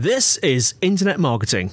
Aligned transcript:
This 0.00 0.36
is 0.36 0.76
Internet 0.80 1.18
Marketing. 1.18 1.72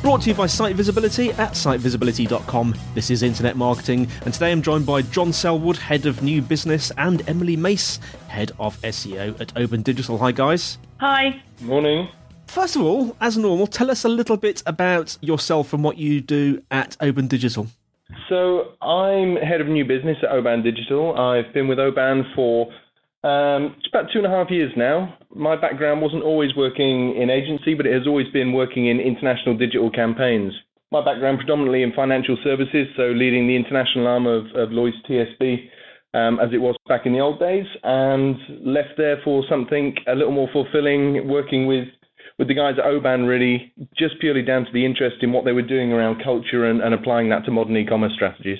Brought 0.00 0.22
to 0.22 0.30
you 0.30 0.34
by 0.34 0.46
Site 0.46 0.74
Visibility 0.74 1.32
at 1.32 1.52
sitevisibility.com. 1.52 2.74
This 2.94 3.10
is 3.10 3.22
Internet 3.22 3.56
Marketing, 3.58 4.08
and 4.24 4.32
today 4.32 4.50
I'm 4.50 4.62
joined 4.62 4.86
by 4.86 5.02
John 5.02 5.34
Selwood, 5.34 5.76
Head 5.76 6.06
of 6.06 6.22
New 6.22 6.40
Business, 6.40 6.90
and 6.96 7.28
Emily 7.28 7.56
Mace, 7.56 8.00
Head 8.28 8.52
of 8.58 8.80
SEO 8.80 9.38
at 9.38 9.54
Oban 9.58 9.82
Digital. 9.82 10.16
Hi, 10.16 10.32
guys. 10.32 10.78
Hi. 10.96 11.42
Morning. 11.60 12.08
First 12.54 12.76
of 12.76 12.82
all, 12.82 13.16
as 13.20 13.36
normal, 13.36 13.66
tell 13.66 13.90
us 13.90 14.04
a 14.04 14.08
little 14.08 14.36
bit 14.36 14.62
about 14.64 15.18
yourself 15.20 15.72
and 15.72 15.82
what 15.82 15.98
you 15.98 16.20
do 16.20 16.62
at 16.70 16.96
Oban 17.00 17.26
Digital. 17.26 17.66
So, 18.28 18.76
I'm 18.80 19.34
head 19.34 19.60
of 19.60 19.66
new 19.66 19.84
business 19.84 20.18
at 20.22 20.30
Oban 20.30 20.62
Digital. 20.62 21.18
I've 21.18 21.52
been 21.52 21.66
with 21.66 21.80
Oban 21.80 22.22
for 22.36 22.68
um, 23.24 23.74
about 23.90 24.06
two 24.12 24.20
and 24.20 24.26
a 24.26 24.30
half 24.30 24.52
years 24.52 24.70
now. 24.76 25.18
My 25.34 25.60
background 25.60 26.00
wasn't 26.00 26.22
always 26.22 26.54
working 26.56 27.16
in 27.20 27.28
agency, 27.28 27.74
but 27.74 27.86
it 27.86 27.92
has 27.92 28.06
always 28.06 28.28
been 28.32 28.52
working 28.52 28.86
in 28.86 29.00
international 29.00 29.58
digital 29.58 29.90
campaigns. 29.90 30.52
My 30.92 31.04
background 31.04 31.38
predominantly 31.38 31.82
in 31.82 31.92
financial 31.92 32.38
services, 32.44 32.86
so 32.96 33.02
leading 33.02 33.48
the 33.48 33.56
international 33.56 34.06
arm 34.06 34.28
of, 34.28 34.44
of 34.54 34.70
Lloyd's 34.70 35.02
TSB 35.10 35.56
um, 36.14 36.38
as 36.38 36.50
it 36.52 36.58
was 36.58 36.76
back 36.86 37.04
in 37.04 37.14
the 37.14 37.18
old 37.18 37.40
days, 37.40 37.66
and 37.82 38.36
left 38.64 38.94
there 38.96 39.20
for 39.24 39.42
something 39.50 39.96
a 40.06 40.14
little 40.14 40.32
more 40.32 40.48
fulfilling, 40.52 41.26
working 41.26 41.66
with 41.66 41.88
with 42.38 42.48
the 42.48 42.54
guys 42.54 42.74
at 42.78 42.84
Oban 42.84 43.26
really 43.26 43.72
just 43.96 44.20
purely 44.20 44.42
down 44.42 44.64
to 44.64 44.72
the 44.72 44.84
interest 44.84 45.16
in 45.22 45.32
what 45.32 45.44
they 45.44 45.52
were 45.52 45.62
doing 45.62 45.92
around 45.92 46.22
culture 46.22 46.64
and, 46.64 46.80
and 46.80 46.94
applying 46.94 47.28
that 47.30 47.44
to 47.44 47.50
modern 47.50 47.76
e-commerce 47.76 48.12
strategies 48.14 48.58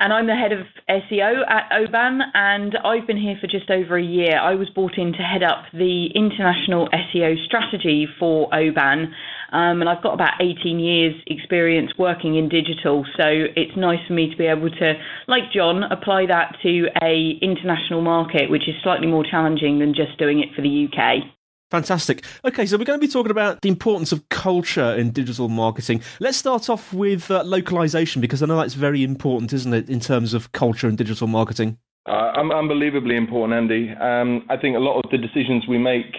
and 0.00 0.14
I'm 0.14 0.26
the 0.26 0.34
head 0.34 0.52
of 0.52 0.60
SEO 0.88 1.46
at 1.46 1.70
Oban, 1.76 2.22
and 2.32 2.74
I've 2.82 3.06
been 3.06 3.18
here 3.20 3.36
for 3.38 3.46
just 3.46 3.70
over 3.70 3.98
a 3.98 4.02
year. 4.02 4.40
I 4.40 4.54
was 4.54 4.70
brought 4.70 4.96
in 4.96 5.12
to 5.12 5.18
head 5.18 5.42
up 5.42 5.66
the 5.74 6.08
international 6.14 6.88
SEO 6.88 7.36
strategy 7.44 8.08
for 8.18 8.48
Oban, 8.54 9.12
um, 9.52 9.82
and 9.82 9.90
I've 9.90 10.02
got 10.02 10.14
about 10.14 10.40
18 10.40 10.80
years' 10.80 11.14
experience 11.26 11.92
working 11.98 12.36
in 12.36 12.48
digital. 12.48 13.04
So 13.18 13.24
it's 13.28 13.76
nice 13.76 14.00
for 14.06 14.14
me 14.14 14.30
to 14.30 14.36
be 14.36 14.46
able 14.46 14.70
to, 14.70 14.94
like 15.28 15.52
John, 15.54 15.82
apply 15.82 16.26
that 16.28 16.56
to 16.62 16.86
a 17.02 17.38
international 17.42 18.00
market, 18.00 18.48
which 18.48 18.68
is 18.68 18.74
slightly 18.82 19.06
more 19.06 19.24
challenging 19.30 19.80
than 19.80 19.92
just 19.94 20.16
doing 20.18 20.40
it 20.40 20.48
for 20.56 20.62
the 20.62 20.88
UK. 20.88 21.39
Fantastic. 21.70 22.24
Okay, 22.44 22.66
so 22.66 22.76
we're 22.76 22.84
going 22.84 23.00
to 23.00 23.06
be 23.06 23.12
talking 23.12 23.30
about 23.30 23.60
the 23.60 23.68
importance 23.68 24.10
of 24.10 24.28
culture 24.28 24.92
in 24.94 25.12
digital 25.12 25.48
marketing. 25.48 26.02
Let's 26.18 26.36
start 26.36 26.68
off 26.68 26.92
with 26.92 27.30
uh, 27.30 27.44
localization 27.44 28.20
because 28.20 28.42
I 28.42 28.46
know 28.46 28.56
that's 28.56 28.74
very 28.74 29.04
important, 29.04 29.52
isn't 29.52 29.72
it, 29.72 29.88
in 29.88 30.00
terms 30.00 30.34
of 30.34 30.50
culture 30.50 30.88
and 30.88 30.98
digital 30.98 31.28
marketing? 31.28 31.78
Uh, 32.06 32.32
unbelievably 32.36 33.14
important, 33.14 33.56
Andy. 33.56 33.90
Um, 34.00 34.44
I 34.50 34.56
think 34.56 34.76
a 34.76 34.80
lot 34.80 34.98
of 34.98 35.10
the 35.12 35.18
decisions 35.18 35.68
we 35.68 35.78
make 35.78 36.12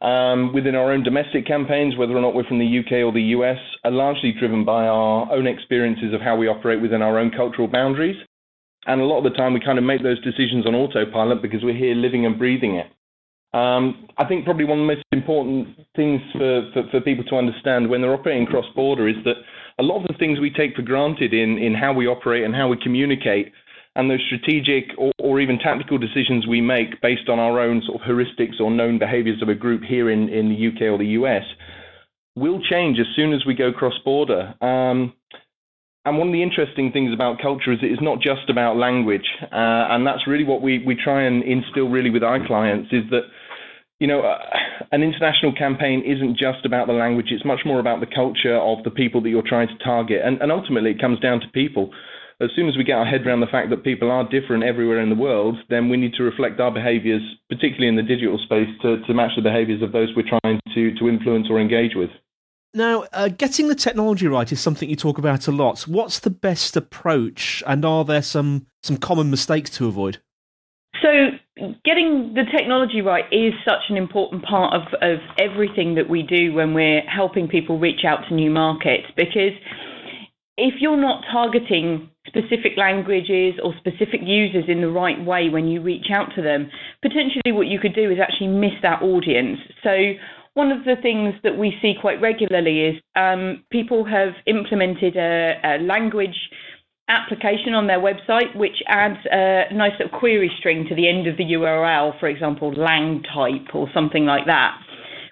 um, 0.00 0.52
within 0.52 0.74
our 0.74 0.92
own 0.92 1.04
domestic 1.04 1.46
campaigns, 1.46 1.96
whether 1.96 2.16
or 2.16 2.20
not 2.20 2.34
we're 2.34 2.44
from 2.44 2.58
the 2.58 2.78
UK 2.78 3.04
or 3.04 3.12
the 3.12 3.34
US, 3.38 3.58
are 3.84 3.90
largely 3.90 4.32
driven 4.32 4.64
by 4.64 4.86
our 4.86 5.30
own 5.32 5.46
experiences 5.46 6.12
of 6.12 6.20
how 6.20 6.36
we 6.36 6.48
operate 6.48 6.80
within 6.80 7.02
our 7.02 7.18
own 7.18 7.30
cultural 7.30 7.68
boundaries. 7.68 8.16
And 8.86 9.00
a 9.00 9.04
lot 9.04 9.18
of 9.18 9.24
the 9.24 9.36
time, 9.36 9.54
we 9.54 9.60
kind 9.60 9.78
of 9.78 9.84
make 9.84 10.02
those 10.02 10.20
decisions 10.22 10.66
on 10.66 10.74
autopilot 10.74 11.42
because 11.42 11.62
we're 11.62 11.76
here 11.76 11.94
living 11.94 12.26
and 12.26 12.38
breathing 12.38 12.76
it. 12.76 12.86
Um, 13.54 14.08
I 14.18 14.26
think 14.26 14.44
probably 14.44 14.64
one 14.64 14.80
of 14.80 14.86
the 14.86 14.94
most 14.94 15.04
important 15.12 15.68
things 15.96 16.20
for, 16.32 16.70
for, 16.74 16.82
for 16.90 17.00
people 17.00 17.24
to 17.24 17.36
understand 17.36 17.88
when 17.88 18.02
they're 18.02 18.12
operating 18.12 18.46
cross 18.46 18.66
border 18.74 19.08
is 19.08 19.16
that 19.24 19.36
a 19.78 19.82
lot 19.82 20.00
of 20.00 20.06
the 20.06 20.18
things 20.18 20.38
we 20.38 20.50
take 20.50 20.74
for 20.74 20.82
granted 20.82 21.32
in, 21.32 21.56
in 21.56 21.74
how 21.74 21.92
we 21.92 22.06
operate 22.06 22.44
and 22.44 22.54
how 22.54 22.68
we 22.68 22.76
communicate 22.82 23.52
and 23.96 24.10
those 24.10 24.22
strategic 24.26 24.84
or, 24.98 25.12
or, 25.18 25.40
even 25.40 25.58
tactical 25.58 25.98
decisions 25.98 26.46
we 26.46 26.60
make 26.60 27.00
based 27.00 27.28
on 27.28 27.38
our 27.38 27.58
own 27.58 27.82
sort 27.86 28.00
of 28.00 28.06
heuristics 28.06 28.60
or 28.60 28.70
known 28.70 28.98
behaviors 28.98 29.40
of 29.42 29.48
a 29.48 29.54
group 29.54 29.82
here 29.82 30.10
in, 30.10 30.28
in 30.28 30.48
the 30.48 30.68
UK 30.68 30.82
or 30.92 30.98
the 30.98 31.16
US 31.20 31.44
will 32.36 32.60
change 32.62 32.98
as 33.00 33.06
soon 33.16 33.32
as 33.32 33.44
we 33.44 33.54
go 33.54 33.72
cross 33.72 33.98
border. 34.04 34.54
Um, 34.60 35.14
and 36.04 36.16
one 36.16 36.28
of 36.28 36.32
the 36.32 36.42
interesting 36.42 36.92
things 36.92 37.12
about 37.12 37.40
culture 37.40 37.72
is 37.72 37.80
it's 37.82 38.00
not 38.00 38.20
just 38.20 38.48
about 38.48 38.76
language, 38.76 39.28
uh, 39.42 39.90
and 39.90 40.06
that's 40.06 40.26
really 40.26 40.44
what 40.44 40.62
we, 40.62 40.82
we 40.86 40.94
try 40.94 41.22
and 41.22 41.42
instill 41.42 41.88
really 41.88 42.10
with 42.10 42.22
our 42.22 42.44
clients 42.46 42.92
is 42.92 43.02
that 43.10 43.22
you 43.98 44.06
know, 44.06 44.20
uh, 44.20 44.38
an 44.92 45.02
international 45.02 45.52
campaign 45.52 46.02
isn't 46.06 46.38
just 46.38 46.64
about 46.64 46.86
the 46.86 46.92
language, 46.92 47.26
it's 47.30 47.44
much 47.44 47.60
more 47.64 47.80
about 47.80 48.00
the 48.00 48.06
culture 48.06 48.56
of 48.56 48.82
the 48.84 48.90
people 48.90 49.20
that 49.22 49.28
you're 49.28 49.42
trying 49.42 49.68
to 49.68 49.84
target. 49.84 50.20
And, 50.24 50.40
and 50.40 50.52
ultimately, 50.52 50.92
it 50.92 51.00
comes 51.00 51.18
down 51.20 51.40
to 51.40 51.46
people. 51.52 51.90
As 52.40 52.50
soon 52.54 52.68
as 52.68 52.76
we 52.76 52.84
get 52.84 52.96
our 52.96 53.04
head 53.04 53.26
around 53.26 53.40
the 53.40 53.48
fact 53.48 53.70
that 53.70 53.82
people 53.82 54.12
are 54.12 54.22
different 54.28 54.62
everywhere 54.62 55.00
in 55.00 55.08
the 55.08 55.16
world, 55.16 55.56
then 55.68 55.88
we 55.88 55.96
need 55.96 56.14
to 56.14 56.22
reflect 56.22 56.60
our 56.60 56.70
behaviors, 56.70 57.22
particularly 57.48 57.88
in 57.88 57.96
the 57.96 58.02
digital 58.02 58.38
space, 58.38 58.68
to, 58.82 59.04
to 59.04 59.14
match 59.14 59.32
the 59.34 59.42
behaviors 59.42 59.82
of 59.82 59.90
those 59.90 60.08
we're 60.14 60.38
trying 60.40 60.60
to, 60.74 60.94
to 60.94 61.08
influence 61.08 61.48
or 61.50 61.60
engage 61.60 61.96
with. 61.96 62.10
Now, 62.74 63.06
uh, 63.12 63.28
getting 63.28 63.66
the 63.66 63.74
technology 63.74 64.28
right 64.28 64.52
is 64.52 64.60
something 64.60 64.88
you 64.88 64.94
talk 64.94 65.18
about 65.18 65.48
a 65.48 65.52
lot. 65.52 65.88
What's 65.88 66.20
the 66.20 66.30
best 66.30 66.76
approach, 66.76 67.64
and 67.66 67.84
are 67.84 68.04
there 68.04 68.22
some, 68.22 68.66
some 68.84 68.98
common 68.98 69.30
mistakes 69.30 69.70
to 69.70 69.88
avoid? 69.88 70.18
So, 71.02 71.08
getting 71.84 72.34
the 72.34 72.44
technology 72.56 73.00
right 73.00 73.24
is 73.32 73.52
such 73.64 73.90
an 73.90 73.96
important 73.96 74.44
part 74.44 74.74
of, 74.74 74.82
of 75.02 75.18
everything 75.38 75.94
that 75.96 76.08
we 76.08 76.22
do 76.22 76.52
when 76.52 76.74
we're 76.74 77.02
helping 77.02 77.48
people 77.48 77.78
reach 77.78 78.04
out 78.06 78.20
to 78.28 78.34
new 78.34 78.50
markets 78.50 79.06
because 79.16 79.52
if 80.56 80.74
you're 80.80 81.00
not 81.00 81.22
targeting 81.30 82.10
specific 82.26 82.72
languages 82.76 83.54
or 83.62 83.72
specific 83.78 84.20
users 84.24 84.64
in 84.68 84.80
the 84.80 84.88
right 84.88 85.24
way 85.24 85.48
when 85.48 85.66
you 85.66 85.80
reach 85.80 86.06
out 86.14 86.28
to 86.34 86.42
them, 86.42 86.70
potentially 87.00 87.52
what 87.52 87.68
you 87.68 87.78
could 87.78 87.94
do 87.94 88.10
is 88.10 88.18
actually 88.20 88.48
miss 88.48 88.72
that 88.82 89.00
audience. 89.02 89.58
So, 89.82 89.94
one 90.54 90.72
of 90.72 90.84
the 90.84 90.96
things 91.00 91.34
that 91.44 91.56
we 91.56 91.72
see 91.80 91.94
quite 92.00 92.20
regularly 92.20 92.80
is 92.80 92.96
um, 93.14 93.62
people 93.70 94.04
have 94.04 94.30
implemented 94.46 95.14
a, 95.16 95.54
a 95.62 95.78
language 95.78 96.34
application 97.08 97.74
on 97.74 97.86
their 97.86 98.00
website, 98.00 98.54
which 98.54 98.82
adds 98.86 99.18
a 99.32 99.64
nice 99.72 99.92
little 99.98 100.18
query 100.18 100.50
string 100.58 100.86
to 100.88 100.94
the 100.94 101.08
end 101.08 101.26
of 101.26 101.36
the 101.36 101.44
URL, 101.44 102.18
for 102.20 102.28
example, 102.28 102.72
lang 102.72 103.22
type 103.34 103.74
or 103.74 103.88
something 103.92 104.26
like 104.26 104.46
that, 104.46 104.78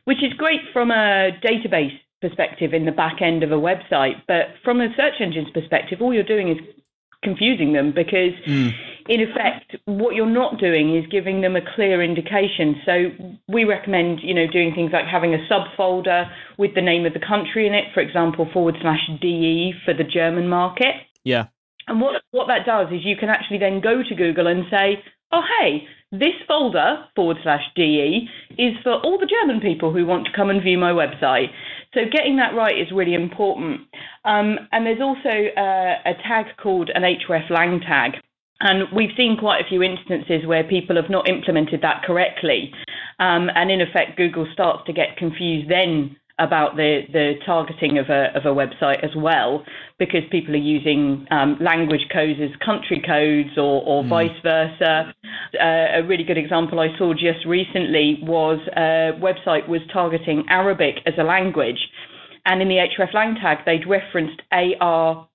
which 0.05 0.23
is 0.23 0.33
great 0.35 0.61
from 0.73 0.91
a 0.91 1.31
database 1.45 1.99
perspective 2.21 2.73
in 2.73 2.87
the 2.87 2.93
back 2.93 3.21
end 3.21 3.43
of 3.43 3.53
a 3.53 3.57
website. 3.57 4.23
But 4.27 4.57
from 4.65 4.81
a 4.81 4.89
search 4.97 5.21
engine's 5.21 5.51
perspective, 5.51 6.01
all 6.01 6.15
you're 6.15 6.25
doing 6.25 6.49
is 6.49 6.59
confusing 7.23 7.73
them 7.73 7.93
because, 7.95 8.33
mm. 8.47 8.71
in 9.09 9.21
effect, 9.21 9.77
what 9.85 10.15
you're 10.15 10.27
not 10.31 10.59
doing 10.59 10.97
is 10.97 11.05
giving 11.11 11.41
them 11.41 11.57
a 11.57 11.61
clear 11.75 12.03
indication. 12.03 12.77
So 12.87 13.11
we 13.49 13.65
recommend, 13.65 14.21
you 14.23 14.33
know, 14.33 14.47
doing 14.47 14.75
things 14.75 14.93
like 14.93 15.07
having 15.07 15.35
a 15.35 15.47
subfolder 15.51 16.31
with 16.57 16.75
the 16.75 16.83
name 16.83 17.05
of 17.05 17.13
the 17.13 17.21
country 17.21 17.67
in 17.67 17.75
it, 17.75 17.93
for 17.93 18.01
example, 18.01 18.49
forward 18.53 18.77
slash 18.81 19.11
DE 19.21 19.75
for 19.85 19.93
the 19.93 20.05
German 20.05 20.49
market. 20.49 20.95
Yeah. 21.25 21.47
And 21.89 22.01
what, 22.01 22.23
what 22.31 22.49
that 22.49 22.67
does 22.67 22.89
is 22.89 23.05
you 23.05 23.17
can 23.17 23.29
actually 23.29 23.59
then 23.59 23.81
go 23.81 24.03
to 24.03 24.15
Google 24.15 24.47
and 24.47 24.65
say, 24.71 25.03
oh, 25.33 25.43
hey, 25.61 25.85
this 26.13 26.35
folder, 26.47 27.05
forward 27.15 27.39
slash 27.43 27.63
DE, 27.75 28.29
is 28.59 28.75
for 28.83 28.95
all 29.03 29.19
the 29.19 29.27
German 29.27 29.61
people 29.61 29.93
who 29.93 30.07
want 30.07 30.27
to 30.27 30.33
come 30.35 30.51
and 30.51 30.63
view 30.63 30.79
my 30.79 30.93
website. 30.93 31.49
So 31.95 32.01
getting 32.11 32.37
that 32.37 32.55
right 32.55 32.79
is 32.79 32.93
really 32.93 33.15
important. 33.15 33.83
Um, 34.25 34.59
and 34.73 34.87
there's 34.87 35.01
also 35.01 35.29
uh, 35.29 35.95
a 36.05 36.15
tag 36.27 36.47
called 36.63 36.91
an 36.95 37.03
hreflang 37.03 37.81
tag. 37.87 38.13
And 38.61 38.85
we've 38.95 39.11
seen 39.17 39.37
quite 39.39 39.61
a 39.61 39.69
few 39.69 39.83
instances 39.83 40.47
where 40.47 40.65
people 40.65 40.97
have 40.97 41.11
not 41.11 41.29
implemented 41.29 41.83
that 41.83 42.03
correctly. 42.05 42.73
Um, 43.19 43.51
and 43.55 43.71
in 43.71 43.81
effect, 43.81 44.17
Google 44.17 44.47
starts 44.53 44.85
to 44.87 44.93
get 44.93 45.17
confused 45.19 45.71
then 45.71 46.17
about 46.39 46.77
the, 46.77 47.03
the 47.13 47.35
targeting 47.47 47.99
of 47.99 48.11
a, 48.11 48.27
of 48.37 48.45
a 48.45 48.55
website 48.55 49.03
as 49.03 49.11
well, 49.17 49.65
because 49.99 50.21
people 50.31 50.55
are 50.55 50.59
using 50.59 51.27
um, 51.31 51.57
language 51.61 52.07
codes 52.13 52.39
as 52.43 52.51
country 52.65 53.03
codes 53.05 53.57
or, 53.57 53.83
or 53.85 54.05
mm. 54.05 54.09
vice 54.09 54.37
versa. 54.43 55.15
Uh, 55.59 55.99
a 55.99 56.03
really 56.07 56.25
good 56.25 56.37
example 56.37 56.79
I 56.79 56.89
saw 56.99 57.15
just 57.15 57.47
recently 57.47 58.19
was 58.23 58.59
a 58.77 59.13
website 59.19 59.67
was 59.69 59.81
targeting 59.93 60.45
Arabic 60.51 60.97
as 61.07 61.15
a 61.19 61.25
language. 61.25 61.79
And 62.45 62.63
in 62.63 62.69
the 62.69 62.77
hreflang 62.97 63.41
tag, 63.41 63.65
they'd 63.67 63.89
referenced 63.89 64.41
AR-AR, 64.53 65.27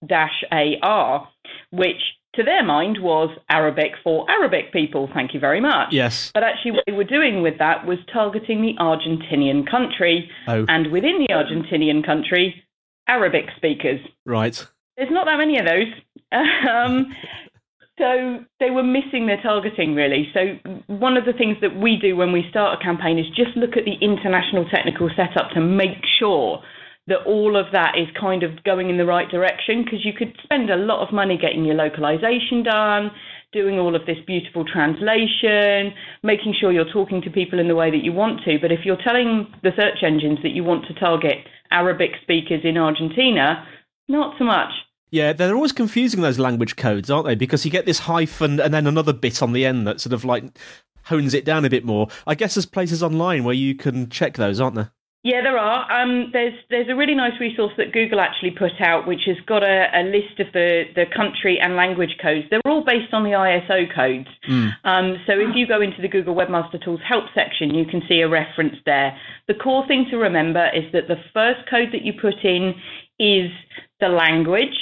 which 1.71 2.01
to 2.35 2.43
their 2.43 2.63
mind 2.63 2.97
was 3.01 3.29
Arabic 3.49 3.91
for 4.03 4.29
Arabic 4.29 4.71
people. 4.71 5.09
Thank 5.13 5.33
you 5.33 5.39
very 5.39 5.59
much. 5.59 5.89
Yes. 5.91 6.31
But 6.33 6.43
actually, 6.43 6.71
what 6.71 6.83
they 6.85 6.93
were 6.93 7.03
doing 7.03 7.41
with 7.41 7.57
that 7.59 7.85
was 7.85 7.97
targeting 8.11 8.61
the 8.61 8.73
Argentinian 8.79 9.69
country, 9.69 10.29
oh. 10.47 10.65
and 10.69 10.91
within 10.91 11.19
the 11.19 11.33
Argentinian 11.33 12.05
country, 12.05 12.63
Arabic 13.07 13.45
speakers. 13.57 13.99
Right. 14.25 14.65
There's 14.97 15.11
not 15.11 15.25
that 15.25 15.37
many 15.37 15.57
of 15.57 15.65
those. 15.65 15.87
um, 16.31 17.13
so 17.97 18.39
they 18.59 18.69
were 18.69 18.83
missing 18.83 19.27
their 19.27 19.41
targeting 19.41 19.93
really. 19.93 20.31
So 20.33 20.57
one 20.87 21.17
of 21.17 21.25
the 21.25 21.33
things 21.33 21.57
that 21.61 21.75
we 21.75 21.97
do 21.97 22.15
when 22.15 22.31
we 22.31 22.45
start 22.49 22.79
a 22.79 22.83
campaign 22.83 23.19
is 23.19 23.25
just 23.35 23.55
look 23.57 23.75
at 23.75 23.85
the 23.85 23.95
international 24.01 24.65
technical 24.69 25.09
setup 25.15 25.51
to 25.51 25.61
make 25.61 25.97
sure 26.19 26.63
that 27.11 27.27
all 27.27 27.57
of 27.57 27.65
that 27.73 27.95
is 27.97 28.07
kind 28.17 28.41
of 28.41 28.63
going 28.63 28.89
in 28.89 28.97
the 28.97 29.05
right 29.05 29.29
direction 29.29 29.83
because 29.83 30.05
you 30.05 30.13
could 30.13 30.33
spend 30.43 30.69
a 30.69 30.77
lot 30.77 31.05
of 31.05 31.13
money 31.13 31.37
getting 31.37 31.65
your 31.65 31.75
localization 31.75 32.63
done, 32.63 33.11
doing 33.51 33.77
all 33.77 33.95
of 33.95 34.05
this 34.05 34.17
beautiful 34.25 34.63
translation, 34.63 35.93
making 36.23 36.55
sure 36.57 36.71
you're 36.71 36.91
talking 36.91 37.21
to 37.21 37.29
people 37.29 37.59
in 37.59 37.67
the 37.67 37.75
way 37.75 37.91
that 37.91 38.01
you 38.01 38.13
want 38.13 38.39
to. 38.45 38.57
But 38.61 38.71
if 38.71 38.85
you're 38.85 39.01
telling 39.03 39.45
the 39.61 39.71
search 39.75 40.03
engines 40.03 40.39
that 40.43 40.51
you 40.51 40.63
want 40.63 40.85
to 40.87 40.93
target 40.93 41.39
Arabic 41.69 42.11
speakers 42.21 42.61
in 42.63 42.77
Argentina, 42.77 43.67
not 44.07 44.35
so 44.39 44.45
much. 44.45 44.71
Yeah, 45.11 45.33
they're 45.33 45.55
always 45.55 45.73
confusing 45.73 46.21
those 46.21 46.39
language 46.39 46.77
codes, 46.77 47.11
aren't 47.11 47.27
they? 47.27 47.35
Because 47.35 47.65
you 47.65 47.71
get 47.71 47.85
this 47.85 47.99
hyphen 47.99 48.61
and 48.61 48.73
then 48.73 48.87
another 48.87 49.11
bit 49.11 49.43
on 49.43 49.51
the 49.51 49.65
end 49.65 49.85
that 49.85 49.99
sort 49.99 50.13
of 50.13 50.23
like 50.23 50.57
hones 51.03 51.33
it 51.33 51.43
down 51.43 51.65
a 51.65 51.69
bit 51.69 51.83
more. 51.83 52.07
I 52.25 52.35
guess 52.35 52.55
there's 52.55 52.65
places 52.65 53.03
online 53.03 53.43
where 53.43 53.53
you 53.53 53.75
can 53.75 54.09
check 54.09 54.35
those, 54.37 54.61
aren't 54.61 54.75
there? 54.75 54.91
Yeah, 55.23 55.41
there 55.43 55.57
are. 55.57 55.85
Um, 55.91 56.31
there's 56.33 56.55
there's 56.71 56.89
a 56.89 56.95
really 56.95 57.13
nice 57.13 57.39
resource 57.39 57.73
that 57.77 57.93
Google 57.93 58.19
actually 58.19 58.51
put 58.57 58.81
out, 58.81 59.05
which 59.05 59.21
has 59.27 59.37
got 59.45 59.61
a, 59.61 59.85
a 59.93 60.01
list 60.01 60.39
of 60.39 60.47
the, 60.51 60.85
the 60.95 61.05
country 61.15 61.59
and 61.61 61.75
language 61.75 62.17
codes. 62.19 62.47
They're 62.49 62.61
all 62.65 62.83
based 62.83 63.13
on 63.13 63.23
the 63.23 63.37
ISO 63.37 63.85
codes. 63.93 64.29
Mm. 64.49 64.71
Um, 64.83 65.17
so 65.27 65.33
if 65.33 65.55
you 65.55 65.67
go 65.67 65.79
into 65.79 66.01
the 66.01 66.07
Google 66.07 66.33
Webmaster 66.33 66.83
Tools 66.83 67.01
help 67.07 67.25
section, 67.35 67.75
you 67.75 67.85
can 67.85 68.01
see 68.09 68.21
a 68.21 68.27
reference 68.29 68.77
there. 68.87 69.15
The 69.47 69.53
core 69.53 69.85
thing 69.87 70.07
to 70.09 70.17
remember 70.17 70.67
is 70.73 70.91
that 70.91 71.07
the 71.07 71.21
first 71.35 71.69
code 71.69 71.89
that 71.93 72.01
you 72.01 72.13
put 72.19 72.43
in 72.43 72.73
is 73.19 73.51
the 73.99 74.09
language, 74.09 74.73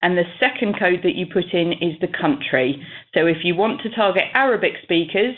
and 0.00 0.16
the 0.16 0.30
second 0.38 0.78
code 0.78 1.00
that 1.02 1.16
you 1.16 1.26
put 1.26 1.52
in 1.52 1.72
is 1.72 1.98
the 2.00 2.06
country. 2.06 2.86
So 3.16 3.26
if 3.26 3.38
you 3.42 3.56
want 3.56 3.80
to 3.82 3.90
target 3.90 4.30
Arabic 4.32 4.74
speakers, 4.84 5.34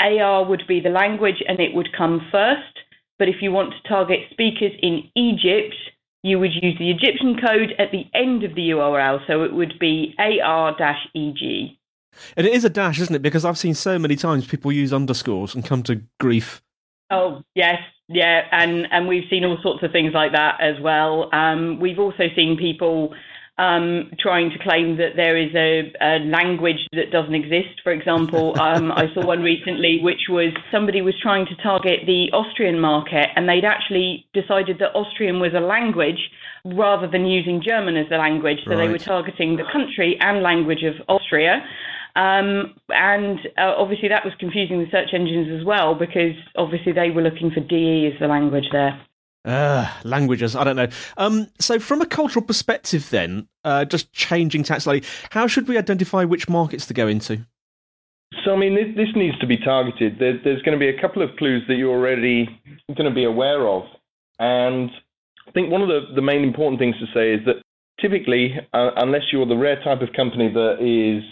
AR 0.00 0.44
would 0.44 0.64
be 0.66 0.80
the 0.80 0.90
language, 0.90 1.44
and 1.46 1.60
it 1.60 1.76
would 1.76 1.96
come 1.96 2.26
first. 2.32 2.79
But 3.20 3.28
if 3.28 3.36
you 3.42 3.52
want 3.52 3.74
to 3.74 3.88
target 3.88 4.20
speakers 4.30 4.72
in 4.82 5.02
Egypt, 5.14 5.74
you 6.22 6.38
would 6.38 6.54
use 6.54 6.74
the 6.78 6.90
Egyptian 6.90 7.38
code 7.38 7.74
at 7.78 7.92
the 7.92 8.06
end 8.14 8.44
of 8.44 8.54
the 8.54 8.70
URL. 8.70 9.18
So 9.26 9.44
it 9.44 9.52
would 9.52 9.78
be 9.78 10.14
AR-EG. 10.18 11.76
And 12.34 12.46
it 12.46 12.54
is 12.54 12.64
a 12.64 12.70
dash, 12.70 12.98
isn't 12.98 13.14
it? 13.14 13.20
Because 13.20 13.44
I've 13.44 13.58
seen 13.58 13.74
so 13.74 13.98
many 13.98 14.16
times 14.16 14.46
people 14.46 14.72
use 14.72 14.94
underscores 14.94 15.54
and 15.54 15.62
come 15.62 15.82
to 15.82 16.02
grief. 16.18 16.62
Oh, 17.10 17.42
yes. 17.54 17.76
Yeah, 18.08 18.40
and, 18.52 18.88
and 18.90 19.06
we've 19.06 19.28
seen 19.28 19.44
all 19.44 19.58
sorts 19.62 19.82
of 19.82 19.92
things 19.92 20.14
like 20.14 20.32
that 20.32 20.58
as 20.58 20.80
well. 20.80 21.28
Um, 21.34 21.78
we've 21.78 21.98
also 21.98 22.24
seen 22.34 22.56
people 22.58 23.14
um, 23.60 24.10
trying 24.18 24.48
to 24.50 24.58
claim 24.58 24.96
that 24.96 25.16
there 25.16 25.36
is 25.36 25.54
a, 25.54 25.92
a, 26.00 26.24
language 26.24 26.80
that 26.92 27.12
doesn't 27.12 27.34
exist. 27.34 27.80
For 27.84 27.92
example, 27.92 28.58
um, 28.58 28.90
I 28.90 29.12
saw 29.12 29.26
one 29.26 29.42
recently 29.42 29.98
which 30.00 30.28
was 30.30 30.52
somebody 30.72 31.02
was 31.02 31.14
trying 31.20 31.44
to 31.44 31.54
target 31.62 32.00
the 32.06 32.30
Austrian 32.32 32.80
market 32.80 33.28
and 33.36 33.46
they'd 33.46 33.66
actually 33.66 34.24
decided 34.32 34.78
that 34.78 34.94
Austrian 34.94 35.40
was 35.40 35.52
a 35.54 35.60
language 35.60 36.30
rather 36.64 37.06
than 37.06 37.26
using 37.26 37.62
German 37.62 37.98
as 37.98 38.08
the 38.08 38.16
language. 38.16 38.60
So 38.64 38.70
right. 38.70 38.86
they 38.86 38.88
were 38.88 38.98
targeting 38.98 39.56
the 39.56 39.64
country 39.70 40.16
and 40.20 40.42
language 40.42 40.82
of 40.82 40.94
Austria. 41.06 41.62
Um, 42.16 42.74
and 42.88 43.38
uh, 43.58 43.74
obviously 43.76 44.08
that 44.08 44.24
was 44.24 44.32
confusing 44.40 44.80
the 44.80 44.90
search 44.90 45.12
engines 45.12 45.60
as 45.60 45.66
well 45.66 45.94
because 45.94 46.34
obviously 46.56 46.92
they 46.92 47.10
were 47.10 47.22
looking 47.22 47.50
for 47.50 47.60
DE 47.60 48.10
as 48.12 48.18
the 48.18 48.26
language 48.26 48.68
there. 48.72 48.98
Uh, 49.44 49.90
languages, 50.04 50.54
I 50.54 50.64
don't 50.64 50.76
know. 50.76 50.88
Um, 51.16 51.48
so, 51.58 51.78
from 51.78 52.02
a 52.02 52.06
cultural 52.06 52.44
perspective, 52.44 53.08
then, 53.08 53.48
uh, 53.64 53.86
just 53.86 54.12
changing 54.12 54.64
tax 54.64 54.84
slightly, 54.84 55.08
how 55.30 55.46
should 55.46 55.66
we 55.66 55.78
identify 55.78 56.24
which 56.24 56.48
markets 56.48 56.86
to 56.86 56.94
go 56.94 57.08
into? 57.08 57.46
So, 58.44 58.52
I 58.52 58.58
mean, 58.58 58.74
this, 58.74 58.94
this 58.96 59.16
needs 59.16 59.38
to 59.38 59.46
be 59.46 59.56
targeted. 59.56 60.18
There, 60.18 60.38
there's 60.44 60.62
going 60.62 60.78
to 60.78 60.80
be 60.80 60.88
a 60.88 61.00
couple 61.00 61.22
of 61.22 61.36
clues 61.36 61.62
that 61.68 61.76
you're 61.76 61.90
already 61.90 62.48
going 62.94 63.08
to 63.08 63.14
be 63.14 63.24
aware 63.24 63.66
of. 63.66 63.84
And 64.38 64.90
I 65.48 65.50
think 65.52 65.70
one 65.70 65.82
of 65.82 65.88
the, 65.88 66.14
the 66.14 66.22
main 66.22 66.44
important 66.44 66.78
things 66.78 66.96
to 66.98 67.06
say 67.12 67.34
is 67.34 67.40
that 67.46 67.56
typically, 68.00 68.54
uh, 68.72 68.90
unless 68.96 69.22
you're 69.32 69.46
the 69.46 69.56
rare 69.56 69.82
type 69.82 70.00
of 70.00 70.12
company 70.14 70.52
that 70.52 70.76
is 70.80 71.24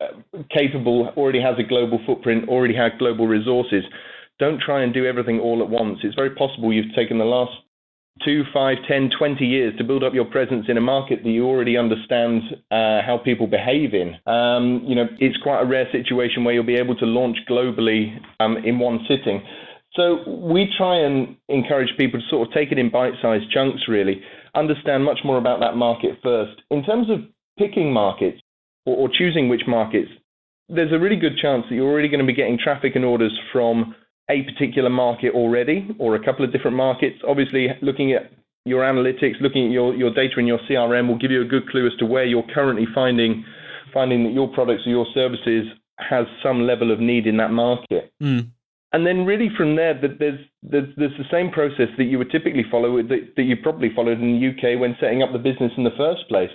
uh, 0.00 0.42
capable, 0.50 1.08
already 1.16 1.40
has 1.40 1.58
a 1.58 1.62
global 1.62 2.00
footprint, 2.04 2.48
already 2.48 2.74
has 2.74 2.92
global 2.98 3.26
resources, 3.26 3.84
don't 4.38 4.60
try 4.60 4.82
and 4.82 4.92
do 4.92 5.06
everything 5.06 5.40
all 5.40 5.62
at 5.62 5.68
once. 5.68 5.98
It's 6.02 6.14
very 6.14 6.30
possible 6.30 6.72
you've 6.72 6.94
taken 6.94 7.18
the 7.18 7.24
last 7.24 7.52
two, 8.24 8.44
five, 8.52 8.78
ten, 8.88 9.10
twenty 9.18 9.44
years 9.44 9.76
to 9.76 9.84
build 9.84 10.02
up 10.02 10.14
your 10.14 10.24
presence 10.24 10.66
in 10.68 10.76
a 10.76 10.80
market 10.80 11.22
that 11.22 11.28
you 11.28 11.46
already 11.46 11.76
understand 11.76 12.42
uh, 12.70 13.02
how 13.04 13.20
people 13.22 13.46
behave 13.46 13.92
in. 13.92 14.16
Um, 14.26 14.82
you 14.86 14.94
know, 14.94 15.06
it's 15.18 15.36
quite 15.42 15.62
a 15.62 15.66
rare 15.66 15.86
situation 15.92 16.44
where 16.44 16.54
you'll 16.54 16.64
be 16.64 16.76
able 16.76 16.96
to 16.96 17.06
launch 17.06 17.36
globally 17.48 18.18
um, 18.40 18.56
in 18.58 18.78
one 18.78 19.00
sitting. 19.08 19.42
So 19.94 20.28
we 20.28 20.72
try 20.76 20.96
and 20.96 21.36
encourage 21.48 21.90
people 21.96 22.20
to 22.20 22.26
sort 22.28 22.48
of 22.48 22.54
take 22.54 22.72
it 22.72 22.78
in 22.78 22.90
bite-sized 22.90 23.50
chunks, 23.50 23.82
really, 23.88 24.22
understand 24.54 25.04
much 25.04 25.20
more 25.24 25.38
about 25.38 25.60
that 25.60 25.76
market 25.76 26.18
first. 26.22 26.60
In 26.70 26.84
terms 26.84 27.08
of 27.10 27.20
picking 27.58 27.92
markets 27.92 28.40
or, 28.84 28.96
or 28.96 29.08
choosing 29.08 29.48
which 29.48 29.62
markets, 29.66 30.10
there's 30.68 30.92
a 30.92 30.98
really 30.98 31.16
good 31.16 31.38
chance 31.38 31.64
that 31.68 31.74
you're 31.74 31.90
already 31.90 32.08
going 32.08 32.20
to 32.20 32.26
be 32.26 32.34
getting 32.34 32.58
traffic 32.58 32.96
and 32.96 33.04
orders 33.04 33.38
from 33.52 33.94
a 34.30 34.42
particular 34.42 34.90
market 34.90 35.34
already 35.34 35.88
or 35.98 36.16
a 36.16 36.24
couple 36.24 36.44
of 36.44 36.52
different 36.52 36.76
markets. 36.76 37.16
Obviously, 37.26 37.68
looking 37.82 38.12
at 38.12 38.32
your 38.64 38.82
analytics, 38.82 39.40
looking 39.40 39.66
at 39.66 39.72
your, 39.72 39.94
your 39.94 40.12
data 40.12 40.38
in 40.38 40.46
your 40.46 40.58
CRM 40.68 41.08
will 41.08 41.18
give 41.18 41.30
you 41.30 41.42
a 41.42 41.44
good 41.44 41.68
clue 41.70 41.86
as 41.86 41.94
to 41.98 42.06
where 42.06 42.24
you're 42.24 42.46
currently 42.52 42.86
finding 42.94 43.44
finding 43.94 44.24
that 44.24 44.32
your 44.32 44.48
products 44.48 44.82
or 44.84 44.90
your 44.90 45.06
services 45.14 45.66
has 45.98 46.26
some 46.42 46.66
level 46.66 46.92
of 46.92 47.00
need 47.00 47.26
in 47.26 47.38
that 47.38 47.50
market. 47.50 48.12
Mm. 48.22 48.50
And 48.92 49.06
then 49.06 49.24
really 49.24 49.48
from 49.56 49.76
there, 49.76 49.94
there's, 49.94 50.40
there's, 50.62 50.88
there's 50.96 51.16
the 51.16 51.30
same 51.30 51.50
process 51.50 51.88
that 51.96 52.04
you 52.04 52.18
would 52.18 52.30
typically 52.30 52.64
follow 52.70 53.02
that, 53.02 53.32
that 53.36 53.42
you 53.42 53.56
probably 53.56 53.90
followed 53.94 54.20
in 54.20 54.38
the 54.38 54.48
UK 54.48 54.78
when 54.78 54.96
setting 55.00 55.22
up 55.22 55.32
the 55.32 55.38
business 55.38 55.72
in 55.76 55.84
the 55.84 55.96
first 55.96 56.28
place. 56.28 56.50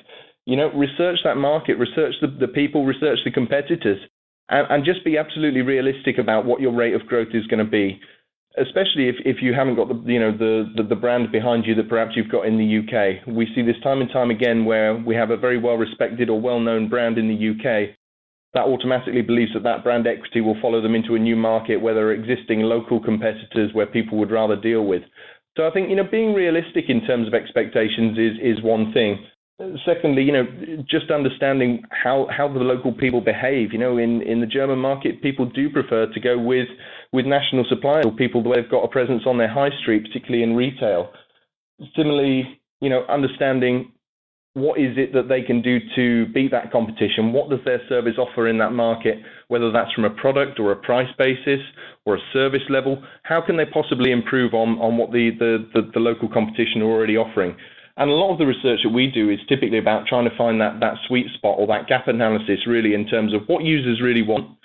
You 0.46 0.56
know, 0.56 0.72
research 0.74 1.20
that 1.24 1.38
market, 1.38 1.76
research 1.76 2.16
the, 2.22 2.28
the 2.28 2.48
people, 2.48 2.86
research 2.86 3.20
the 3.26 3.32
competitors, 3.32 4.00
and, 4.52 4.68
and 4.70 4.86
just 4.86 5.04
be 5.04 5.18
absolutely 5.18 5.62
realistic 5.62 6.18
about 6.20 6.46
what 6.46 6.62
your 6.62 6.74
rate 6.74 6.94
of 6.94 7.08
growth 7.08 7.30
is 7.34 7.48
going 7.48 7.64
to 7.64 7.70
be 7.70 8.00
especially 8.58 9.08
if, 9.08 9.16
if 9.24 9.38
you 9.42 9.54
haven't 9.54 9.76
got 9.76 9.88
the 9.88 10.12
you 10.12 10.20
know 10.20 10.32
the, 10.32 10.72
the, 10.76 10.84
the 10.84 10.96
brand 10.96 11.32
behind 11.32 11.66
you 11.66 11.76
that 11.76 11.90
perhaps 11.90 12.16
you've 12.16 12.32
got 12.32 12.46
in 12.46 12.58
the 12.58 12.80
UK. 12.80 13.28
We 13.28 13.48
see 13.56 13.62
this 13.62 13.82
time 13.84 14.02
and 14.02 14.12
time 14.12 14.32
again 14.32 14.66
where 14.66 14.96
we 14.96 15.16
have 15.16 15.32
a 15.32 15.38
very 15.38 15.58
well 15.58 15.76
respected 15.76 16.30
or 16.30 16.40
well 16.40 16.60
known 16.60 16.90
brand 16.90 17.18
in 17.18 17.28
the 17.28 17.50
UK 17.52 17.96
that 18.54 18.66
automatically 18.66 19.22
believes 19.22 19.54
that 19.54 19.64
that 19.64 19.84
brand 19.84 20.06
equity 20.06 20.42
will 20.42 20.60
follow 20.62 20.82
them 20.82 20.96
into 20.96 21.16
a 21.16 21.20
new 21.20 21.38
market 21.38 21.78
where 21.78 21.94
there 21.94 22.08
are 22.08 22.14
existing 22.14 22.60
local 22.60 23.00
competitors 23.00 23.72
where 23.74 23.86
people 23.86 24.18
would 24.18 24.32
rather 24.32 24.58
deal 24.58 24.86
with. 24.86 25.04
So 25.56 25.66
I 25.66 25.72
think 25.72 25.90
you 25.90 25.96
know 25.96 26.08
being 26.10 26.34
realistic 26.34 26.86
in 26.90 27.06
terms 27.06 27.28
of 27.28 27.34
expectations 27.34 28.18
is 28.18 28.58
is 28.58 28.64
one 28.64 28.92
thing. 28.94 29.26
Secondly, 29.86 30.24
you 30.24 30.32
know, 30.32 30.46
just 30.90 31.12
understanding 31.12 31.84
how, 31.92 32.28
how 32.36 32.48
the 32.48 32.60
local 32.60 32.92
people 32.92 33.22
behave. 33.22 33.74
You 33.74 33.80
know, 33.80 33.98
in, 33.98 34.22
in 34.24 34.42
the 34.42 34.48
German 34.48 34.80
market, 34.80 35.22
people 35.22 35.46
do 35.46 35.70
prefer 35.70 36.12
to 36.12 36.20
go 36.20 36.38
with 36.38 36.68
with 37.14 37.26
national 37.26 37.66
suppliers 37.68 38.06
or 38.06 38.12
people 38.14 38.42
where 38.42 38.62
they've 38.62 38.72
got 38.72 38.84
a 38.84 38.88
presence 38.88 39.24
on 39.26 39.38
their 39.38 39.50
high 39.54 39.70
street, 39.82 40.04
particularly 40.04 40.44
in 40.44 40.56
retail. 40.56 41.12
Similarly, 41.96 42.60
you 42.80 42.90
know, 42.90 43.04
understanding 43.10 43.92
what 44.54 44.80
is 44.80 44.98
it 44.98 45.14
that 45.14 45.30
they 45.30 45.42
can 45.42 45.62
do 45.62 45.80
to 45.96 46.26
beat 46.34 46.52
that 46.52 46.72
competition? 46.72 47.32
What 47.32 47.50
does 47.50 47.60
their 47.64 47.82
service 47.88 48.16
offer 48.18 48.48
in 48.48 48.58
that 48.58 48.72
market, 48.72 49.20
whether 49.48 49.72
that's 49.72 49.92
from 49.94 50.04
a 50.04 50.10
product 50.10 50.60
or 50.60 50.72
a 50.72 50.76
price 50.76 51.08
basis 51.18 51.60
or 52.06 52.16
a 52.16 52.20
service 52.34 52.64
level? 52.70 53.02
How 53.24 53.42
can 53.46 53.56
they 53.56 53.66
possibly 53.66 54.12
improve 54.12 54.54
on, 54.54 54.78
on 54.80 54.98
what 54.98 55.12
the, 55.12 55.32
the, 55.40 55.70
the, 55.74 55.92
the 55.94 56.00
local 56.00 56.28
competition 56.28 56.82
are 56.82 56.92
already 56.92 57.16
offering? 57.16 57.56
And 57.98 58.10
a 58.10 58.14
lot 58.14 58.32
of 58.32 58.38
the 58.38 58.46
research 58.46 58.80
that 58.84 58.90
we 58.94 59.08
do 59.08 59.30
is 59.30 59.40
typically 59.48 59.78
about 59.78 60.08
trying 60.08 60.30
to 60.30 60.36
find 60.38 60.60
that, 60.62 60.80
that 60.80 60.96
sweet 61.08 61.28
spot 61.36 61.58
or 61.60 61.68
that 61.68 61.88
gap 61.88 62.08
analysis, 62.08 62.66
really, 62.68 62.94
in 62.94 63.08
terms 63.08 63.34
of 63.34 63.42
what 63.48 63.64
users 63.64 64.02
really 64.02 64.22
want, 64.22 64.58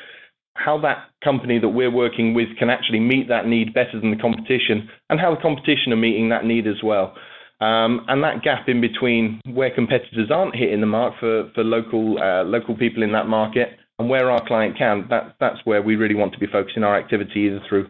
how 0.54 0.78
that 0.80 1.10
company 1.22 1.58
that 1.58 1.68
we're 1.68 1.90
working 1.90 2.34
with 2.34 2.48
can 2.58 2.70
actually 2.70 3.00
meet 3.00 3.28
that 3.28 3.46
need 3.46 3.74
better 3.74 4.00
than 4.00 4.10
the 4.10 4.16
competition, 4.16 4.88
and 5.10 5.20
how 5.20 5.34
the 5.34 5.40
competition 5.40 5.92
are 5.92 5.96
meeting 5.96 6.28
that 6.28 6.44
need 6.44 6.66
as 6.66 6.82
well. 6.82 7.14
Um, 7.60 8.04
and 8.08 8.22
that 8.22 8.42
gap 8.42 8.68
in 8.68 8.80
between 8.80 9.40
where 9.46 9.74
competitors 9.74 10.30
aren't 10.30 10.54
hitting 10.54 10.80
the 10.80 10.86
mark 10.86 11.14
for, 11.18 11.50
for 11.54 11.64
local, 11.64 12.18
uh, 12.22 12.44
local 12.44 12.76
people 12.76 13.02
in 13.02 13.12
that 13.12 13.28
market 13.28 13.78
and 13.98 14.10
where 14.10 14.30
our 14.30 14.46
client 14.46 14.76
can, 14.76 15.06
that, 15.08 15.36
that's 15.40 15.58
where 15.64 15.80
we 15.80 15.96
really 15.96 16.14
want 16.14 16.34
to 16.34 16.38
be 16.38 16.46
focusing 16.46 16.84
our 16.84 16.98
activity 16.98 17.40
either 17.40 17.62
through 17.66 17.88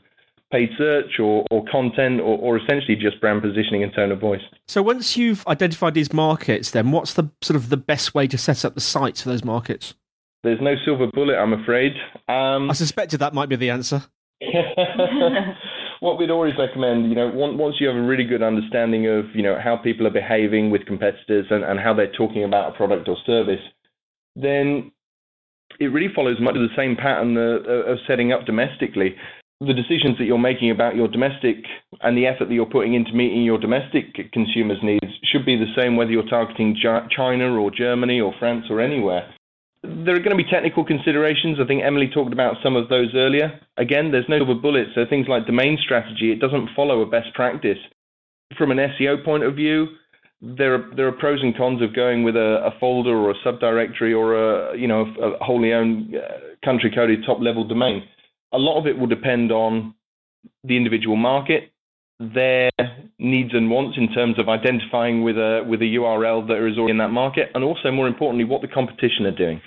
paid 0.52 0.70
search 0.78 1.18
or, 1.18 1.44
or 1.50 1.64
content 1.70 2.20
or, 2.20 2.38
or 2.38 2.56
essentially 2.56 2.96
just 2.96 3.20
brand 3.20 3.42
positioning 3.42 3.82
and 3.82 3.92
tone 3.92 4.12
of 4.12 4.20
voice. 4.20 4.42
So 4.68 4.82
once 4.82 5.16
you've 5.16 5.46
identified 5.46 5.94
these 5.94 6.12
markets, 6.12 6.70
then 6.70 6.92
what's 6.92 7.14
the 7.14 7.30
sort 7.42 7.56
of 7.56 7.68
the 7.68 7.76
best 7.76 8.14
way 8.14 8.26
to 8.28 8.38
set 8.38 8.64
up 8.64 8.74
the 8.74 8.80
sites 8.80 9.22
for 9.22 9.28
those 9.28 9.44
markets? 9.44 9.94
There's 10.42 10.60
no 10.60 10.74
silver 10.84 11.08
bullet, 11.12 11.34
I'm 11.34 11.52
afraid. 11.52 11.92
Um, 12.28 12.70
I 12.70 12.74
suspected 12.74 13.18
that 13.18 13.34
might 13.34 13.48
be 13.48 13.56
the 13.56 13.70
answer. 13.70 14.04
what 16.00 16.18
we'd 16.18 16.30
always 16.30 16.52
recommend, 16.58 17.08
you 17.08 17.16
know, 17.16 17.30
once 17.34 17.76
you 17.80 17.88
have 17.88 17.96
a 17.96 18.02
really 18.02 18.24
good 18.24 18.42
understanding 18.42 19.08
of, 19.08 19.24
you 19.34 19.42
know, 19.42 19.58
how 19.62 19.76
people 19.76 20.06
are 20.06 20.10
behaving 20.10 20.70
with 20.70 20.86
competitors 20.86 21.46
and, 21.50 21.64
and 21.64 21.80
how 21.80 21.94
they're 21.94 22.12
talking 22.12 22.44
about 22.44 22.72
a 22.72 22.76
product 22.76 23.08
or 23.08 23.16
service, 23.26 23.60
then 24.36 24.92
it 25.80 25.86
really 25.86 26.12
follows 26.14 26.36
much 26.40 26.54
of 26.54 26.62
the 26.62 26.76
same 26.76 26.96
pattern 26.96 27.36
of 27.36 27.98
setting 28.06 28.32
up 28.32 28.46
domestically 28.46 29.16
the 29.60 29.72
decisions 29.72 30.18
that 30.18 30.24
you're 30.24 30.38
making 30.38 30.70
about 30.70 30.96
your 30.96 31.08
domestic 31.08 31.64
and 32.02 32.16
the 32.16 32.26
effort 32.26 32.48
that 32.48 32.54
you're 32.54 32.66
putting 32.66 32.94
into 32.94 33.12
meeting 33.12 33.42
your 33.42 33.58
domestic 33.58 34.14
consumers' 34.32 34.78
needs 34.82 35.06
should 35.24 35.46
be 35.46 35.56
the 35.56 35.72
same 35.74 35.96
whether 35.96 36.10
you're 36.10 36.28
targeting 36.28 36.76
China 36.76 37.58
or 37.58 37.70
Germany 37.70 38.20
or 38.20 38.34
France 38.38 38.66
or 38.68 38.80
anywhere. 38.80 39.32
There 39.82 40.14
are 40.14 40.20
going 40.20 40.36
to 40.36 40.42
be 40.42 40.50
technical 40.50 40.84
considerations. 40.84 41.58
I 41.62 41.66
think 41.66 41.82
Emily 41.82 42.10
talked 42.12 42.32
about 42.32 42.56
some 42.62 42.76
of 42.76 42.88
those 42.88 43.14
earlier. 43.14 43.58
Again, 43.78 44.10
there's 44.10 44.28
no 44.28 44.38
silver 44.38 44.54
bullet, 44.54 44.88
so 44.94 45.04
things 45.08 45.26
like 45.28 45.46
domain 45.46 45.78
strategy, 45.82 46.32
it 46.32 46.40
doesn't 46.40 46.70
follow 46.76 47.00
a 47.00 47.06
best 47.06 47.32
practice. 47.34 47.78
From 48.58 48.70
an 48.72 48.78
SEO 48.78 49.24
point 49.24 49.44
of 49.44 49.54
view, 49.54 49.86
there 50.42 50.74
are 50.74 50.90
there 50.94 51.08
are 51.08 51.12
pros 51.12 51.40
and 51.42 51.56
cons 51.56 51.80
of 51.80 51.94
going 51.94 52.22
with 52.22 52.36
a, 52.36 52.60
a 52.66 52.78
folder 52.78 53.16
or 53.16 53.30
a 53.30 53.34
subdirectory 53.44 54.14
or 54.14 54.34
a 54.36 54.78
you 54.78 54.86
know 54.86 55.06
a 55.22 55.42
wholly 55.42 55.72
owned 55.72 56.14
uh, 56.14 56.20
country 56.62 56.92
coded 56.94 57.24
top 57.24 57.40
level 57.40 57.66
domain 57.66 58.06
a 58.52 58.58
lot 58.58 58.78
of 58.78 58.86
it 58.86 58.98
will 58.98 59.06
depend 59.06 59.52
on 59.52 59.94
the 60.64 60.76
individual 60.76 61.16
market, 61.16 61.72
their 62.18 62.70
needs 63.18 63.50
and 63.52 63.70
wants 63.70 63.98
in 63.98 64.12
terms 64.12 64.38
of 64.38 64.48
identifying 64.48 65.22
with 65.22 65.36
a 65.36 65.64
with 65.68 65.82
a 65.82 65.84
URL 65.84 66.46
that 66.48 66.56
is 66.66 66.78
already 66.78 66.92
in 66.92 66.98
that 66.98 67.10
market, 67.10 67.50
and 67.54 67.62
also 67.62 67.90
more 67.90 68.06
importantly, 68.08 68.44
what 68.44 68.62
the 68.62 68.68
competition 68.68 69.26
are 69.26 69.36
doing. 69.36 69.60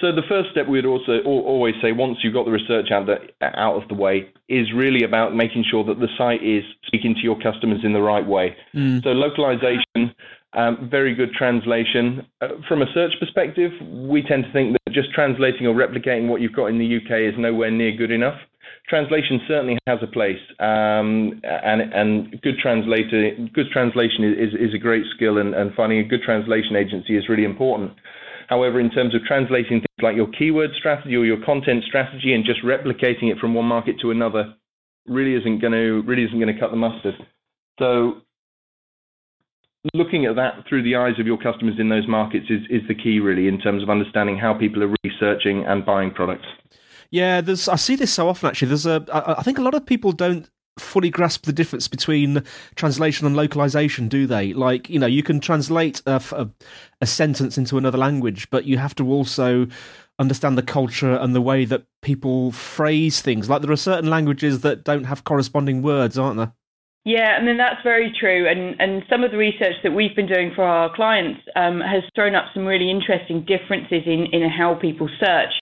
So 0.00 0.12
the 0.12 0.22
first 0.26 0.50
step 0.50 0.66
we'd 0.66 0.86
also 0.86 1.20
always 1.26 1.74
say 1.82 1.92
once 1.92 2.18
you've 2.22 2.32
got 2.32 2.46
the 2.46 2.50
research 2.50 2.90
out, 2.90 3.04
the, 3.04 3.18
out 3.42 3.82
of 3.82 3.86
the 3.88 3.94
way 3.94 4.32
is 4.48 4.72
really 4.74 5.04
about 5.04 5.36
making 5.36 5.64
sure 5.70 5.84
that 5.84 6.00
the 6.00 6.08
site 6.16 6.42
is 6.42 6.64
speaking 6.86 7.14
to 7.14 7.20
your 7.20 7.38
customers 7.38 7.80
in 7.84 7.92
the 7.92 8.00
right 8.00 8.26
way. 8.26 8.56
Mm. 8.74 9.02
So 9.02 9.10
localization, 9.10 10.14
um, 10.54 10.88
very 10.90 11.14
good 11.14 11.32
translation. 11.32 12.26
Uh, 12.40 12.48
from 12.68 12.82
a 12.82 12.86
search 12.94 13.12
perspective, 13.18 13.72
we 14.08 14.22
tend 14.22 14.44
to 14.44 14.52
think 14.52 14.72
that 14.72 14.92
just 14.92 15.12
translating 15.12 15.66
or 15.66 15.74
replicating 15.74 16.28
what 16.28 16.40
you've 16.40 16.54
got 16.54 16.66
in 16.66 16.78
the 16.78 16.96
UK 16.96 17.32
is 17.32 17.38
nowhere 17.38 17.70
near 17.70 17.92
good 17.96 18.10
enough. 18.10 18.38
Translation 18.88 19.40
certainly 19.48 19.78
has 19.86 19.98
a 20.02 20.06
place, 20.06 20.40
um, 20.60 21.40
and, 21.42 21.80
and 21.92 22.40
good 22.42 22.58
translator, 22.60 23.30
good 23.54 23.70
translation 23.72 24.24
is, 24.24 24.52
is 24.54 24.74
a 24.74 24.78
great 24.78 25.04
skill, 25.16 25.38
and, 25.38 25.54
and 25.54 25.74
finding 25.74 25.98
a 26.00 26.04
good 26.04 26.20
translation 26.22 26.76
agency 26.76 27.16
is 27.16 27.28
really 27.28 27.44
important. 27.44 27.92
However, 28.48 28.80
in 28.80 28.90
terms 28.90 29.14
of 29.14 29.22
translating 29.24 29.80
things 29.80 30.02
like 30.02 30.16
your 30.16 30.28
keyword 30.38 30.70
strategy 30.78 31.16
or 31.16 31.24
your 31.24 31.42
content 31.44 31.84
strategy 31.84 32.34
and 32.34 32.44
just 32.44 32.62
replicating 32.62 33.32
it 33.32 33.38
from 33.38 33.54
one 33.54 33.64
market 33.64 33.96
to 34.02 34.10
another 34.10 34.54
really 35.06 35.34
isn't 35.34 35.60
going 35.60 35.72
to 35.72 36.02
really 36.06 36.24
isn't 36.24 36.38
going 36.38 36.52
to 36.52 36.60
cut 36.60 36.70
the 36.70 36.76
mustard. 36.76 37.14
So 37.78 38.22
looking 39.92 40.24
at 40.24 40.36
that 40.36 40.64
through 40.68 40.82
the 40.82 40.96
eyes 40.96 41.18
of 41.18 41.26
your 41.26 41.36
customers 41.36 41.74
in 41.78 41.88
those 41.88 42.08
markets 42.08 42.46
is, 42.48 42.82
the 42.88 42.94
key, 42.94 43.20
really, 43.20 43.48
in 43.48 43.60
terms 43.60 43.82
of 43.82 43.90
understanding 43.90 44.38
how 44.38 44.54
people 44.54 44.82
are 44.82 44.94
researching 45.04 45.64
and 45.66 45.84
buying 45.84 46.10
products. 46.10 46.46
Yeah, 47.10 47.40
there's. 47.40 47.68
I 47.68 47.76
see 47.76 47.96
this 47.96 48.12
so 48.12 48.28
often. 48.28 48.48
Actually, 48.48 48.68
there's 48.68 48.86
a. 48.86 49.04
I, 49.12 49.38
I 49.38 49.42
think 49.42 49.58
a 49.58 49.62
lot 49.62 49.74
of 49.74 49.84
people 49.86 50.12
don't 50.12 50.48
fully 50.78 51.10
grasp 51.10 51.44
the 51.44 51.52
difference 51.52 51.86
between 51.86 52.42
translation 52.74 53.26
and 53.26 53.36
localization, 53.36 54.08
do 54.08 54.26
they? 54.26 54.52
Like, 54.52 54.90
you 54.90 54.98
know, 54.98 55.06
you 55.06 55.22
can 55.22 55.38
translate 55.38 56.02
a, 56.06 56.20
a, 56.32 56.50
a, 57.00 57.06
sentence 57.06 57.56
into 57.56 57.78
another 57.78 57.98
language, 57.98 58.50
but 58.50 58.64
you 58.64 58.78
have 58.78 58.94
to 58.96 59.08
also 59.08 59.68
understand 60.18 60.58
the 60.58 60.62
culture 60.62 61.14
and 61.14 61.34
the 61.34 61.40
way 61.40 61.64
that 61.64 61.84
people 62.02 62.50
phrase 62.50 63.20
things. 63.20 63.48
Like, 63.48 63.62
there 63.62 63.70
are 63.70 63.76
certain 63.76 64.10
languages 64.10 64.62
that 64.62 64.82
don't 64.82 65.04
have 65.04 65.22
corresponding 65.22 65.82
words, 65.82 66.18
aren't 66.18 66.38
there? 66.38 66.52
Yeah, 67.04 67.36
I 67.38 67.44
mean 67.44 67.58
that's 67.58 67.82
very 67.84 68.14
true, 68.18 68.48
and 68.48 68.80
and 68.80 69.02
some 69.10 69.24
of 69.24 69.30
the 69.30 69.36
research 69.36 69.74
that 69.82 69.92
we've 69.92 70.16
been 70.16 70.26
doing 70.26 70.52
for 70.54 70.64
our 70.64 70.94
clients 70.94 71.40
um, 71.54 71.80
has 71.80 72.02
thrown 72.14 72.34
up 72.34 72.46
some 72.54 72.64
really 72.64 72.90
interesting 72.90 73.44
differences 73.44 74.02
in 74.06 74.26
in 74.32 74.48
how 74.48 74.74
people 74.74 75.08
search. 75.20 75.52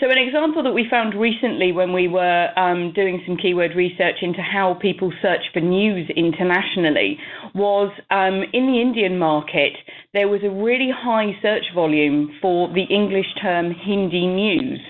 So 0.00 0.08
an 0.10 0.18
example 0.18 0.62
that 0.62 0.72
we 0.72 0.86
found 0.88 1.14
recently 1.14 1.72
when 1.72 1.92
we 1.92 2.06
were 2.06 2.48
um, 2.56 2.92
doing 2.94 3.20
some 3.26 3.36
keyword 3.36 3.74
research 3.74 4.22
into 4.22 4.40
how 4.40 4.74
people 4.74 5.12
search 5.20 5.42
for 5.52 5.60
news 5.60 6.08
internationally 6.16 7.18
was 7.52 7.90
um, 8.10 8.44
in 8.52 8.66
the 8.66 8.80
Indian 8.80 9.18
market 9.18 9.72
there 10.14 10.28
was 10.28 10.40
a 10.44 10.50
really 10.50 10.90
high 10.94 11.32
search 11.42 11.64
volume 11.74 12.30
for 12.40 12.68
the 12.74 12.84
English 12.84 13.26
term 13.42 13.72
Hindi 13.72 14.26
news. 14.26 14.80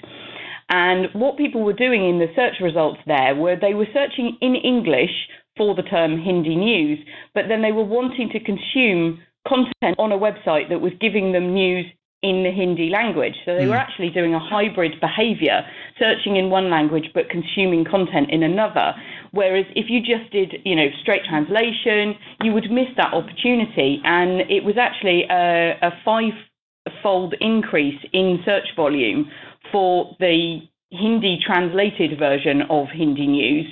And 0.71 1.09
what 1.15 1.39
people 1.39 1.65
were 1.65 1.73
doing 1.73 2.07
in 2.07 2.19
the 2.19 2.29
search 2.37 2.61
results 2.61 3.01
there 3.07 3.35
were 3.35 3.57
they 3.59 3.73
were 3.73 3.89
searching 3.95 4.37
in 4.43 4.55
English 4.55 5.13
for 5.59 5.75
the 5.75 5.83
term 5.83 6.19
Hindi 6.19 6.57
news, 6.57 6.99
but 7.35 7.45
then 7.49 7.61
they 7.61 7.73
were 7.73 7.85
wanting 7.85 8.31
to 8.31 8.41
consume 8.41 9.21
content 9.47 9.97
on 9.99 10.13
a 10.13 10.19
website 10.19 10.69
that 10.71 10.81
was 10.81 10.93
giving 11.01 11.33
them 11.33 11.53
news 11.53 11.85
in 12.23 12.43
the 12.43 12.51
Hindi 12.51 12.91
language. 12.91 13.35
So 13.45 13.55
they 13.55 13.65
mm. 13.65 13.69
were 13.69 13.79
hmm. 13.79 13.87
actually 13.87 14.11
doing 14.11 14.35
a 14.35 14.41
hybrid 14.41 15.01
behavior, 15.01 15.63
searching 15.99 16.37
in 16.37 16.51
one 16.51 16.69
language 16.69 17.11
but 17.15 17.31
consuming 17.31 17.85
content 17.85 18.31
in 18.31 18.43
another. 18.43 18.95
Whereas 19.31 19.67
if 19.77 19.87
you 19.89 20.01
just 20.01 20.33
did, 20.33 20.55
you 20.65 20.75
know, 20.75 20.89
straight 21.01 21.23
translation, 21.29 22.15
you 22.43 22.53
would 22.53 22.71
miss 22.71 22.89
that 22.97 23.15
opportunity. 23.15 24.01
And 24.05 24.41
it 24.51 24.65
was 24.65 24.77
actually 24.77 25.27
a, 25.31 25.79
a 25.81 25.91
five-fold 26.05 27.35
increase 27.41 28.01
in 28.13 28.41
search 28.45 28.67
volume 28.75 29.31
for 29.71 30.17
the 30.19 30.61
Hindi 30.91 31.39
translated 31.45 32.19
version 32.19 32.63
of 32.69 32.89
Hindi 32.89 33.27
news 33.29 33.67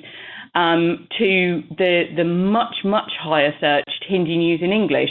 um, 0.57 1.07
to 1.19 1.63
the 1.77 2.05
the 2.17 2.25
much 2.25 2.77
much 2.83 3.13
higher 3.21 3.53
searched 3.61 4.05
Hindi 4.09 4.37
news 4.39 4.61
in 4.63 4.73
English. 4.73 5.11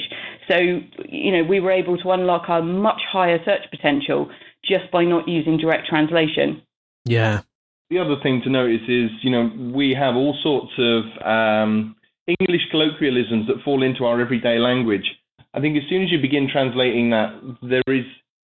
So 0.50 0.58
you 0.58 1.32
know 1.32 1.44
we 1.44 1.60
were 1.60 1.72
able 1.72 1.98
to 2.00 2.12
unlock 2.12 2.50
our 2.50 2.64
much 2.64 3.02
higher 3.10 3.40
search 3.46 3.70
potential 3.70 4.30
just 4.66 4.92
by 4.92 5.06
not 5.06 5.28
using 5.28 5.58
direct 5.58 5.88
translation. 5.88 6.62
Yeah. 7.06 7.42
The 7.92 8.00
other 8.00 8.16
thing 8.24 8.42
to 8.44 8.50
notice 8.50 8.82
is 8.88 9.12
you 9.22 9.30
know 9.30 9.52
we 9.74 9.94
have 9.94 10.16
all 10.16 10.36
sorts 10.42 10.74
of 10.80 11.04
um, 11.24 11.96
English 12.40 12.64
colloquialisms 12.72 13.46
that 13.48 13.64
fall 13.64 13.84
into 13.84 14.06
our 14.06 14.20
everyday 14.20 14.58
language. 14.58 15.06
I 15.54 15.62
think 15.62 15.78
as 15.78 15.84
soon 15.88 16.04
as 16.04 16.12
you 16.12 16.20
begin 16.20 16.50
translating 16.52 17.12
that, 17.12 17.30
there 17.62 17.96
is 17.96 18.06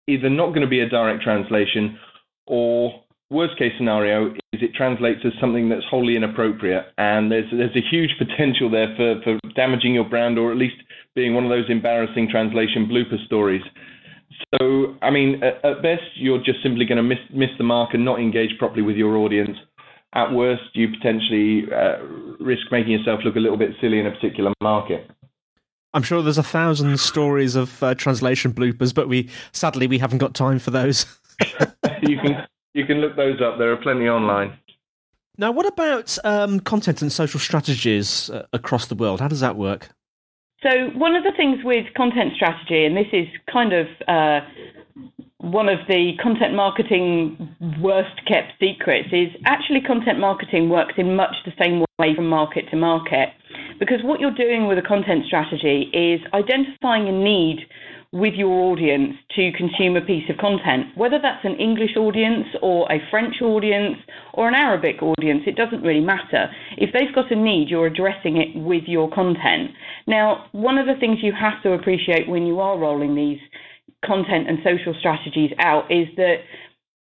either 0.08 0.28
not 0.28 0.48
going 0.48 0.62
to 0.62 0.66
be 0.66 0.80
a 0.80 0.88
direct 0.88 1.22
translation 1.22 1.98
or 2.46 3.04
worst 3.30 3.58
case 3.58 3.72
scenario 3.76 4.32
is 4.52 4.62
it 4.62 4.74
translates 4.74 5.20
as 5.24 5.32
something 5.40 5.68
that's 5.68 5.84
wholly 5.90 6.16
inappropriate, 6.16 6.86
and 6.98 7.30
there's 7.30 7.50
there's 7.50 7.76
a 7.76 7.88
huge 7.90 8.10
potential 8.18 8.70
there 8.70 8.94
for 8.96 9.20
for 9.22 9.38
damaging 9.54 9.94
your 9.94 10.04
brand 10.04 10.38
or 10.38 10.50
at 10.50 10.56
least 10.56 10.76
being 11.14 11.34
one 11.34 11.44
of 11.44 11.50
those 11.50 11.68
embarrassing 11.68 12.28
translation 12.30 12.86
blooper 12.86 13.24
stories. 13.26 13.62
So, 14.54 14.94
I 15.02 15.10
mean, 15.10 15.42
at, 15.42 15.64
at 15.64 15.82
best, 15.82 16.02
you're 16.14 16.42
just 16.42 16.62
simply 16.62 16.84
going 16.84 16.96
to 16.96 17.02
miss 17.02 17.18
miss 17.32 17.50
the 17.58 17.64
mark 17.64 17.94
and 17.94 18.04
not 18.04 18.20
engage 18.20 18.56
properly 18.58 18.82
with 18.82 18.96
your 18.96 19.16
audience. 19.16 19.56
At 20.14 20.32
worst, 20.32 20.62
you 20.72 20.88
potentially 20.88 21.64
uh, 21.72 21.98
risk 22.40 22.62
making 22.70 22.92
yourself 22.92 23.20
look 23.24 23.36
a 23.36 23.40
little 23.40 23.58
bit 23.58 23.72
silly 23.80 23.98
in 23.98 24.06
a 24.06 24.10
particular 24.10 24.52
market. 24.62 25.10
I'm 25.92 26.02
sure 26.02 26.22
there's 26.22 26.38
a 26.38 26.42
thousand 26.42 26.98
stories 27.00 27.56
of 27.56 27.82
uh, 27.82 27.94
translation 27.94 28.52
bloopers, 28.52 28.94
but 28.94 29.08
we 29.08 29.28
sadly 29.52 29.86
we 29.86 29.98
haven't 29.98 30.18
got 30.18 30.34
time 30.34 30.58
for 30.58 30.70
those. 30.70 31.04
you 32.02 32.18
can 32.18 32.46
you 32.78 32.86
can 32.86 32.98
look 32.98 33.16
those 33.16 33.40
up. 33.42 33.58
There 33.58 33.72
are 33.72 33.76
plenty 33.76 34.08
online. 34.08 34.56
Now, 35.36 35.50
what 35.50 35.66
about 35.66 36.16
um, 36.24 36.60
content 36.60 37.02
and 37.02 37.12
social 37.12 37.40
strategies 37.40 38.30
uh, 38.30 38.46
across 38.52 38.86
the 38.86 38.94
world? 38.94 39.20
How 39.20 39.28
does 39.28 39.40
that 39.40 39.56
work? 39.56 39.90
So, 40.62 40.70
one 40.94 41.14
of 41.14 41.24
the 41.24 41.32
things 41.36 41.58
with 41.64 41.86
content 41.96 42.34
strategy, 42.34 42.84
and 42.84 42.96
this 42.96 43.06
is 43.12 43.26
kind 43.52 43.72
of 43.72 43.86
uh, 44.08 44.40
one 45.38 45.68
of 45.68 45.78
the 45.88 46.12
content 46.22 46.54
marketing 46.54 47.54
worst 47.80 48.20
kept 48.26 48.52
secrets, 48.60 49.08
is 49.12 49.28
actually 49.44 49.80
content 49.80 50.18
marketing 50.18 50.68
works 50.68 50.94
in 50.96 51.14
much 51.14 51.34
the 51.44 51.52
same 51.60 51.84
way 51.98 52.14
from 52.14 52.28
market 52.28 52.64
to 52.70 52.76
market. 52.76 53.30
Because 53.78 53.98
what 54.02 54.18
you're 54.18 54.34
doing 54.34 54.66
with 54.66 54.78
a 54.78 54.82
content 54.82 55.24
strategy 55.26 55.90
is 55.92 56.20
identifying 56.34 57.08
a 57.08 57.12
need 57.12 57.58
with 58.12 58.34
your 58.34 58.72
audience 58.72 59.14
to 59.36 59.50
consume 59.52 59.96
a 59.96 60.00
piece 60.00 60.24
of 60.30 60.38
content, 60.38 60.86
whether 60.96 61.18
that's 61.20 61.44
an 61.44 61.56
English 61.56 61.94
audience 61.96 62.46
or 62.62 62.90
a 62.90 62.98
French 63.10 63.42
audience 63.42 63.96
or 64.32 64.48
an 64.48 64.54
Arabic 64.54 65.02
audience, 65.02 65.42
it 65.46 65.56
doesn't 65.56 65.82
really 65.82 66.00
matter. 66.00 66.50
If 66.78 66.90
they've 66.94 67.14
got 67.14 67.30
a 67.30 67.36
need, 67.36 67.68
you're 67.68 67.86
addressing 67.86 68.38
it 68.38 68.58
with 68.58 68.84
your 68.86 69.10
content. 69.10 69.72
Now, 70.06 70.46
one 70.52 70.78
of 70.78 70.86
the 70.86 70.98
things 70.98 71.18
you 71.22 71.32
have 71.38 71.62
to 71.64 71.72
appreciate 71.72 72.28
when 72.28 72.46
you 72.46 72.60
are 72.60 72.78
rolling 72.78 73.14
these 73.14 73.40
content 74.04 74.48
and 74.48 74.58
social 74.64 74.94
strategies 74.98 75.50
out 75.58 75.90
is 75.90 76.06
that 76.16 76.36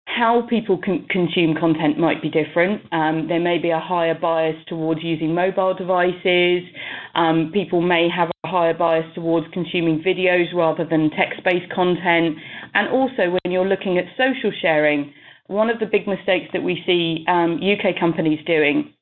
how 0.05 0.43
people 0.49 0.79
con- 0.83 1.05
consume 1.09 1.55
content 1.59 1.99
might 1.99 2.21
be 2.21 2.29
different. 2.29 2.81
Um, 2.91 3.27
there 3.27 3.39
may 3.39 3.57
be 3.57 3.71
a 3.71 3.79
higher 3.79 4.17
bias 4.17 4.55
towards 4.67 5.03
using 5.03 5.33
mobile 5.33 5.73
devices. 5.73 6.63
Um, 7.15 7.51
people 7.53 7.81
may 7.81 8.07
have 8.15 8.29
a 8.43 8.47
higher 8.47 8.73
bias 8.73 9.05
towards 9.15 9.47
consuming 9.51 10.03
videos 10.05 10.53
rather 10.55 10.85
than 10.85 11.09
text 11.09 11.43
based 11.43 11.71
content. 11.73 12.37
And 12.73 12.87
also, 12.89 13.31
when 13.31 13.51
you're 13.51 13.67
looking 13.67 13.97
at 13.97 14.05
social 14.15 14.51
sharing, 14.61 15.13
one 15.47 15.69
of 15.69 15.79
the 15.79 15.85
big 15.85 16.07
mistakes 16.07 16.47
that 16.53 16.63
we 16.63 16.81
see 16.85 17.25
um, 17.27 17.59
UK 17.59 17.99
companies 17.99 18.39
doing 18.45 18.93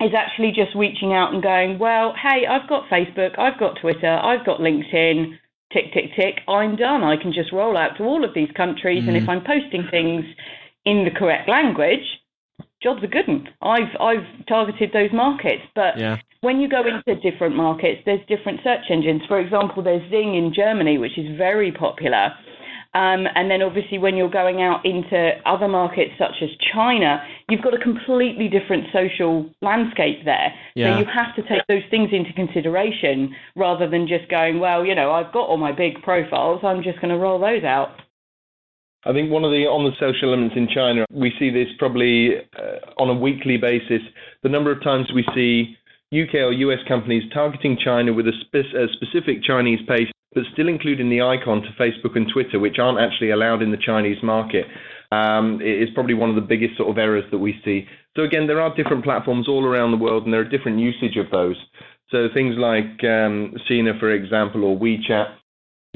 is 0.00 0.12
actually 0.16 0.52
just 0.54 0.74
reaching 0.74 1.12
out 1.12 1.32
and 1.34 1.42
going, 1.42 1.78
well, 1.78 2.14
hey, 2.20 2.46
I've 2.46 2.68
got 2.68 2.88
Facebook, 2.90 3.38
I've 3.38 3.58
got 3.58 3.78
Twitter, 3.80 4.08
I've 4.08 4.46
got 4.46 4.60
LinkedIn 4.60 5.36
tick, 5.72 5.92
tick, 5.92 6.10
tick, 6.16 6.40
I'm 6.48 6.76
done. 6.76 7.02
I 7.02 7.16
can 7.16 7.32
just 7.32 7.52
roll 7.52 7.76
out 7.76 7.96
to 7.98 8.04
all 8.04 8.24
of 8.24 8.34
these 8.34 8.50
countries. 8.56 9.04
Mm. 9.04 9.08
And 9.08 9.16
if 9.16 9.24
mm. 9.24 9.28
I'm 9.28 9.44
posting 9.44 9.84
things 9.90 10.24
in 10.84 11.04
the 11.04 11.10
correct 11.10 11.48
language, 11.48 12.04
job's 12.82 13.02
are 13.04 13.08
good. 13.08 13.48
I've 13.62 13.94
I've 14.00 14.46
targeted 14.48 14.90
those 14.92 15.12
markets, 15.12 15.62
but 15.74 15.98
yeah. 15.98 16.16
when 16.40 16.60
you 16.60 16.68
go 16.68 16.82
into 16.86 17.20
different 17.20 17.56
markets, 17.56 18.00
there's 18.06 18.20
different 18.26 18.60
search 18.64 18.90
engines. 18.90 19.22
For 19.28 19.38
example, 19.38 19.82
there's 19.82 20.02
Xing 20.10 20.36
in 20.36 20.52
Germany, 20.54 20.98
which 20.98 21.18
is 21.18 21.36
very 21.36 21.72
popular. 21.72 22.32
Um, 22.92 23.26
and 23.36 23.48
then 23.48 23.62
obviously 23.62 23.98
when 23.98 24.16
you're 24.16 24.30
going 24.30 24.62
out 24.62 24.84
into 24.84 25.30
other 25.46 25.68
markets 25.68 26.10
such 26.18 26.42
as 26.42 26.48
China, 26.72 27.22
you've 27.48 27.62
got 27.62 27.72
a 27.72 27.78
completely 27.78 28.48
different 28.48 28.86
social 28.92 29.48
landscape 29.62 30.24
there. 30.24 30.52
Yeah. 30.74 30.94
So 30.94 30.98
you 30.98 31.06
have 31.06 31.36
to 31.36 31.42
take 31.42 31.64
those 31.68 31.88
things 31.88 32.10
into 32.12 32.32
consideration 32.32 33.34
rather 33.54 33.88
than 33.88 34.08
just 34.08 34.28
going, 34.28 34.58
well, 34.58 34.84
you 34.84 34.96
know, 34.96 35.12
I've 35.12 35.32
got 35.32 35.46
all 35.46 35.56
my 35.56 35.70
big 35.70 36.02
profiles, 36.02 36.62
I'm 36.64 36.82
just 36.82 37.00
going 37.00 37.14
to 37.14 37.18
roll 37.18 37.38
those 37.38 37.62
out. 37.62 37.90
I 39.04 39.12
think 39.12 39.30
one 39.30 39.44
of 39.44 39.50
the 39.50 39.64
on 39.64 39.84
the 39.84 39.96
social 39.98 40.34
elements 40.34 40.56
in 40.56 40.68
China, 40.68 41.06
we 41.10 41.32
see 41.38 41.48
this 41.48 41.68
probably 41.78 42.36
uh, 42.58 43.00
on 43.00 43.08
a 43.08 43.14
weekly 43.14 43.56
basis. 43.56 44.02
The 44.42 44.50
number 44.50 44.70
of 44.70 44.82
times 44.82 45.06
we 45.14 45.24
see 45.34 45.76
UK 46.12 46.34
or 46.34 46.52
US 46.52 46.80
companies 46.86 47.22
targeting 47.32 47.78
China 47.82 48.12
with 48.12 48.26
a, 48.26 48.32
spe- 48.42 48.74
a 48.74 48.88
specific 48.92 49.42
Chinese 49.42 49.78
page, 49.88 50.10
but 50.34 50.44
still 50.52 50.68
including 50.68 51.10
the 51.10 51.22
icon 51.22 51.62
to 51.62 51.68
Facebook 51.80 52.16
and 52.16 52.26
Twitter, 52.32 52.58
which 52.58 52.78
aren't 52.78 53.00
actually 53.00 53.30
allowed 53.30 53.62
in 53.62 53.70
the 53.70 53.76
Chinese 53.84 54.22
market, 54.22 54.66
um, 55.12 55.60
is 55.62 55.88
probably 55.94 56.14
one 56.14 56.30
of 56.30 56.36
the 56.36 56.40
biggest 56.40 56.76
sort 56.76 56.88
of 56.88 56.98
errors 56.98 57.24
that 57.30 57.38
we 57.38 57.60
see. 57.64 57.86
So 58.16 58.22
again, 58.22 58.46
there 58.46 58.60
are 58.60 58.74
different 58.76 59.04
platforms 59.04 59.48
all 59.48 59.64
around 59.64 59.90
the 59.90 59.96
world, 59.96 60.24
and 60.24 60.32
there 60.32 60.40
are 60.40 60.48
different 60.48 60.78
usage 60.78 61.16
of 61.16 61.30
those. 61.30 61.56
So 62.10 62.28
things 62.32 62.54
like 62.58 63.02
um, 63.04 63.54
Sina, 63.68 63.92
for 63.98 64.12
example, 64.12 64.64
or 64.64 64.78
WeChat 64.78 65.36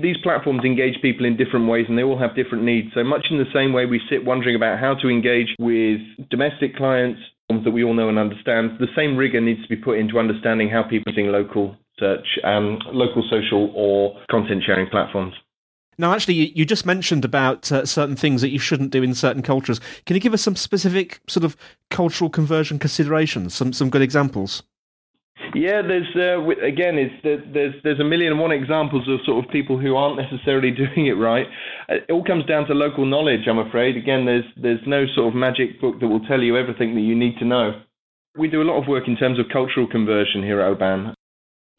these 0.03 0.17
platforms 0.25 0.65
engage 0.65 1.01
people 1.03 1.25
in 1.25 1.37
different 1.37 1.69
ways 1.69 1.87
and 1.89 1.97
they 1.97 2.03
all 2.03 2.19
have 2.19 2.35
different 2.35 2.65
needs. 2.65 2.89
So, 2.95 3.05
much 3.05 3.27
in 3.31 3.39
the 3.39 3.51
same 3.55 3.73
way 3.73 3.87
we 3.87 4.01
sit 4.11 4.25
wondering 4.25 4.57
about 4.57 4.81
how 4.81 4.95
to 4.95 5.09
engage 5.09 5.55
with 5.59 6.01
domestic 6.31 6.77
clients 6.77 7.21
that 7.49 7.71
we 7.71 7.85
all 7.85 7.95
know 7.95 8.09
and 8.09 8.19
understand, 8.19 8.73
the 8.81 8.89
same 8.97 9.17
rigor 9.17 9.41
needs 9.41 9.63
to 9.63 9.69
be 9.69 9.77
put 9.77 9.99
into 9.99 10.19
understanding 10.19 10.69
how 10.69 10.83
people 10.83 11.13
are 11.13 11.15
using 11.15 11.31
local 11.31 11.77
search, 11.99 12.27
um, 12.45 12.79
local 12.93 13.23
social, 13.31 13.73
or 13.75 14.17
content 14.31 14.63
sharing 14.65 14.89
platforms. 14.89 15.35
Now, 15.97 16.13
actually, 16.13 16.35
you, 16.35 16.65
just 16.65 16.87
mentioned 16.87 17.25
about 17.25 17.71
uh, 17.71 17.87
certain 17.87 18.17
things 18.17 18.41
that 18.41 18.51
you 18.51 18.59
shouldn't 18.59 18.91
do 18.91 19.03
in 19.03 19.15
certain 19.15 19.43
cultures. 19.43 19.81
Can 20.07 20.17
you 20.17 20.21
give 20.21 20.35
us 20.35 20.43
some 20.43 20.57
specific 20.57 21.21
sort 21.29 21.45
of 21.45 21.57
cultural 21.91 22.29
conversion 22.31 22.79
considerations, 22.79 23.55
some 23.55 23.73
some 23.73 23.91
good 23.91 24.03
examples? 24.03 24.65
Yeah, 25.55 25.83
there's 25.83 26.09
uh, 26.17 26.41
again, 26.65 26.99
it's 26.99 27.15
there's 27.53 27.75
there's 27.85 28.01
a 28.01 28.05
million 28.05 28.33
and 28.33 28.41
one 28.41 28.51
examples 28.51 29.09
of 29.09 29.21
sort 29.25 29.45
of 29.45 29.51
people 29.51 29.79
who 29.79 29.95
aren't 29.95 30.17
necessarily 30.17 30.71
doing 30.83 31.07
it 31.07 31.13
right. 31.13 31.47
Uh, 31.89 31.95
it 31.95 32.11
all 32.11 32.25
comes 32.25 32.45
down 32.47 32.67
to 32.67 32.75
local 32.75 33.07
knowledge, 33.07 33.47
I'm 33.49 33.59
afraid. 33.59 33.97
Again, 33.97 34.25
there's 34.27 34.45
there's 34.57 34.81
no 34.87 35.07
sort 35.15 35.29
of 35.29 35.35
magic 35.35 35.81
book 35.81 36.01
that 36.01 36.09
will 36.09 36.25
tell 36.27 36.41
you 36.41 36.57
everything 36.57 36.95
that 36.95 37.03
you 37.03 37.15
need 37.15 37.39
to 37.39 37.45
know. 37.45 37.83
We 38.37 38.49
do 38.49 38.63
a 38.63 38.67
lot 38.67 38.81
of 38.81 38.89
work 38.89 39.07
in 39.07 39.17
terms 39.17 39.39
of 39.39 39.47
cultural 39.53 39.87
conversion 39.87 40.43
here 40.43 40.61
at 40.61 40.67
Oban. 40.67 41.15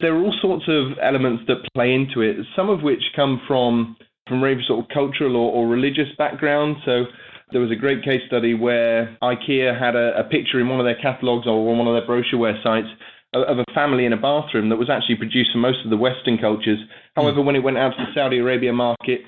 There 0.00 0.14
are 0.14 0.22
all 0.22 0.34
sorts 0.42 0.64
of 0.68 0.98
elements 1.02 1.44
that 1.48 1.56
play 1.74 1.94
into 1.94 2.20
it, 2.20 2.36
some 2.54 2.68
of 2.68 2.82
which 2.82 3.02
come 3.14 3.40
from 3.46 3.96
from 4.28 4.40
very 4.40 4.62
sort 4.66 4.84
of 4.84 4.90
cultural 4.92 5.36
or, 5.36 5.52
or 5.52 5.68
religious 5.68 6.08
background. 6.18 6.76
So 6.84 7.04
there 7.52 7.60
was 7.60 7.70
a 7.70 7.76
great 7.76 8.02
case 8.02 8.22
study 8.26 8.54
where 8.54 9.16
IKEA 9.22 9.78
had 9.78 9.94
a, 9.94 10.18
a 10.18 10.24
picture 10.24 10.58
in 10.58 10.68
one 10.68 10.80
of 10.80 10.84
their 10.84 11.00
catalogs 11.00 11.46
or 11.46 11.52
on 11.70 11.78
one 11.78 11.86
of 11.86 11.94
their 11.94 12.06
brochureware 12.06 12.60
sites 12.62 12.88
of 13.34 13.58
a 13.58 13.64
family 13.74 14.04
in 14.04 14.12
a 14.12 14.16
bathroom 14.16 14.68
that 14.70 14.76
was 14.76 14.90
actually 14.90 15.16
produced 15.16 15.52
for 15.52 15.58
most 15.58 15.84
of 15.84 15.90
the 15.90 15.96
Western 15.96 16.38
cultures. 16.38 16.78
However, 17.14 17.42
when 17.42 17.56
it 17.56 17.62
went 17.62 17.78
out 17.78 17.90
to 17.90 18.04
the 18.04 18.12
Saudi 18.14 18.38
Arabia 18.38 18.72
market, 18.72 19.20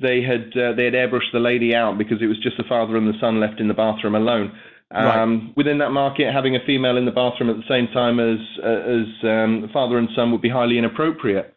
they 0.00 0.22
had 0.22 0.52
uh, 0.56 0.72
they 0.74 0.84
had 0.84 0.94
airbrushed 0.94 1.32
the 1.32 1.40
lady 1.40 1.74
out 1.74 1.98
because 1.98 2.22
it 2.22 2.26
was 2.26 2.38
just 2.38 2.56
the 2.56 2.68
father 2.68 2.96
and 2.96 3.08
the 3.08 3.18
son 3.20 3.40
left 3.40 3.60
in 3.60 3.68
the 3.68 3.74
bathroom 3.74 4.14
alone. 4.14 4.52
Um, 4.90 5.04
right. 5.04 5.56
Within 5.56 5.78
that 5.78 5.90
market, 5.90 6.32
having 6.32 6.56
a 6.56 6.60
female 6.66 6.96
in 6.96 7.04
the 7.04 7.12
bathroom 7.12 7.50
at 7.50 7.56
the 7.56 7.68
same 7.68 7.88
time 7.92 8.18
as 8.18 8.38
uh, 8.64 8.68
as 8.68 9.06
um, 9.22 9.68
father 9.72 9.98
and 9.98 10.08
son 10.16 10.32
would 10.32 10.40
be 10.40 10.48
highly 10.48 10.78
inappropriate. 10.78 11.54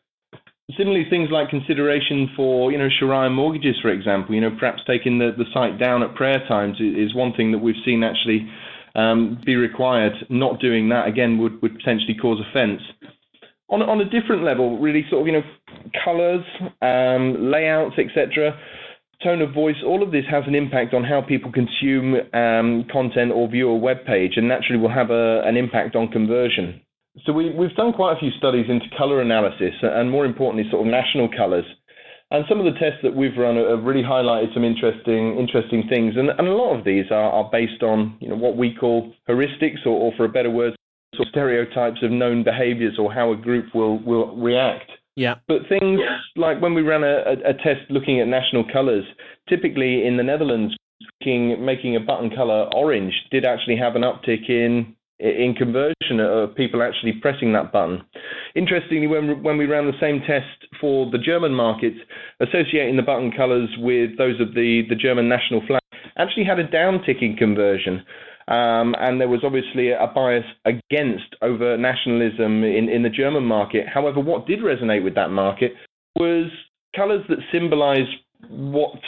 Similarly, 0.78 1.06
things 1.10 1.30
like 1.32 1.50
consideration 1.50 2.30
for 2.36 2.72
you 2.72 2.78
know 2.78 2.90
Sharia 3.00 3.30
mortgages, 3.30 3.76
for 3.82 3.90
example, 3.90 4.36
you 4.36 4.42
know 4.42 4.52
perhaps 4.60 4.82
taking 4.86 5.18
the, 5.18 5.32
the 5.38 5.46
site 5.54 5.80
down 5.80 6.04
at 6.04 6.14
prayer 6.16 6.44
times 6.48 6.78
is 6.80 7.16
one 7.16 7.34
thing 7.34 7.51
that 7.53 7.60
we've 7.60 7.82
seen 7.86 8.03
actually 8.03 8.50
um, 8.96 9.42
be 9.46 9.55
required. 9.55 10.14
Not 10.29 10.60
doing 10.60 10.90
that 10.90 11.08
again 11.08 11.38
would, 11.40 11.62
would 11.62 11.75
potentially 11.75 12.16
cause 12.22 12.42
offence. 12.50 12.82
On, 13.70 13.82
on 13.82 14.01
a 14.01 14.10
different 14.10 14.44
level, 14.44 14.77
really 14.79 15.05
sort 15.10 15.22
of 15.22 15.27
you 15.27 15.34
know 15.34 15.44
colours, 16.03 16.44
um, 16.82 17.50
layouts, 17.50 17.96
etc. 17.98 18.60
Tone 19.24 19.42
of 19.42 19.53
voice, 19.53 19.75
all 19.86 20.01
of 20.01 20.12
this 20.12 20.25
has 20.31 20.44
an 20.48 20.55
impact 20.55 20.96
on 20.96 21.03
how 21.03 21.22
people 21.22 21.51
consume 21.51 22.16
um, 22.34 22.86
content 22.92 23.31
or 23.31 23.48
view 23.48 23.70
a 23.70 23.77
web 23.77 23.98
page, 24.05 24.34
and 24.36 24.48
naturally 24.48 24.81
will 24.81 24.90
have 24.90 25.12
a, 25.12 25.44
an 25.46 25.57
impact 25.57 25.96
on 25.96 26.07
conversion. 26.07 26.81
So 27.25 27.34
we, 27.34 27.53
we've 27.53 27.75
done 27.75 27.94
quite 27.94 28.18
a 28.18 28.20
few 28.20 28.31
studies 28.38 28.66
into 28.68 28.86
colour 28.98 29.22
analysis, 29.22 29.75
and 29.84 30.10
more 30.10 30.25
importantly, 30.25 30.70
sort 30.72 30.88
of 30.88 30.92
national 30.92 31.29
colours. 31.38 31.66
And 32.31 32.46
some 32.48 32.60
of 32.60 32.66
the 32.66 32.79
tests 32.79 33.00
that 33.03 33.14
we've 33.14 33.38
run 33.38 33.57
have 33.57 33.84
really 33.84 34.01
highlighted 34.01 34.53
some 34.53 34.64
interesting 34.64 35.38
interesting 35.38 35.84
things, 35.90 36.16
and, 36.18 36.29
and 36.29 36.48
a 36.48 36.55
lot 36.55 36.77
of 36.79 36.86
these 36.86 37.05
are, 37.12 37.29
are 37.29 37.50
based 37.51 37.84
on 37.84 38.18
you 38.22 38.29
know 38.29 38.38
what 38.38 38.57
we 38.57 38.74
call 38.74 39.14
heuristics, 39.29 39.86
or, 39.86 39.90
or 39.90 40.14
for 40.16 40.25
a 40.25 40.29
better 40.29 40.50
word, 40.50 40.74
sort 41.14 41.27
of 41.27 41.31
stereotypes 41.31 42.01
of 42.01 42.10
known 42.10 42.44
behaviours 42.44 42.98
or 42.98 43.14
how 43.14 43.34
a 43.34 43.36
group 43.36 43.75
will 43.75 44.01
will 44.03 44.36
react. 44.38 44.90
Yeah. 45.22 45.36
But 45.48 45.70
things 45.70 46.00
yeah. 46.01 46.18
like 46.36 46.60
when 46.62 46.74
we 46.74 46.81
ran 46.81 47.03
a, 47.03 47.22
a, 47.29 47.51
a, 47.51 47.53
test 47.53 47.86
looking 47.92 48.20
at 48.20 48.27
national 48.27 48.66
colours, 48.74 49.03
typically 49.48 50.07
in 50.07 50.18
the 50.18 50.24
Netherlands, 50.24 50.75
making, 51.20 51.64
making 51.64 51.96
a 51.96 52.00
button 52.00 52.31
colour 52.36 52.68
orange 52.74 53.14
did 53.29 53.46
actually 53.46 53.77
have 53.77 53.96
an 53.96 54.01
uptick 54.01 54.50
in 54.50 54.96
in 55.20 55.53
conversion 55.55 56.20
of 56.20 56.55
people 56.55 56.81
actually 56.81 57.14
pressing 57.22 57.53
that 57.53 57.72
button. 57.72 58.01
Interestingly, 58.55 59.05
when, 59.05 59.44
when 59.44 59.55
we 59.55 59.68
ran 59.68 59.86
the 59.86 60.00
same 60.01 60.20
test 60.22 60.66
for 60.81 61.12
the 61.12 61.20
German 61.20 61.53
markets, 61.53 61.98
associating 62.40 62.96
the 62.96 63.03
button 63.03 63.31
colors 63.31 63.70
with 63.77 64.18
those 64.18 64.42
of 64.42 64.55
the, 64.55 64.81
the 64.90 64.96
German 64.96 65.29
national 65.29 65.62
flag, 65.68 65.81
actually 66.18 66.44
had 66.44 66.57
a 66.57 66.68
downtick 66.68 67.22
in 67.22 67.36
conversion. 67.36 68.03
Um, 68.48 68.96
and 69.00 69.22
there 69.22 69.30
was 69.30 69.42
obviously 69.44 69.92
a 69.92 70.08
bias 70.14 70.46
against 70.66 71.36
over 71.42 71.77
nationalism 71.77 72.64
in, 72.64 72.90
in 72.90 73.04
the 73.04 73.10
German 73.10 73.44
market. 73.44 73.88
However, 73.88 74.20
what 74.20 74.48
did 74.48 74.60
resonate 74.60 75.04
with 75.04 75.16
that 75.16 75.30
market 75.30 75.74
was 76.16 76.51
colors 76.96 77.24
that 77.30 77.38
symbolize 77.51 78.08
what 78.50 79.00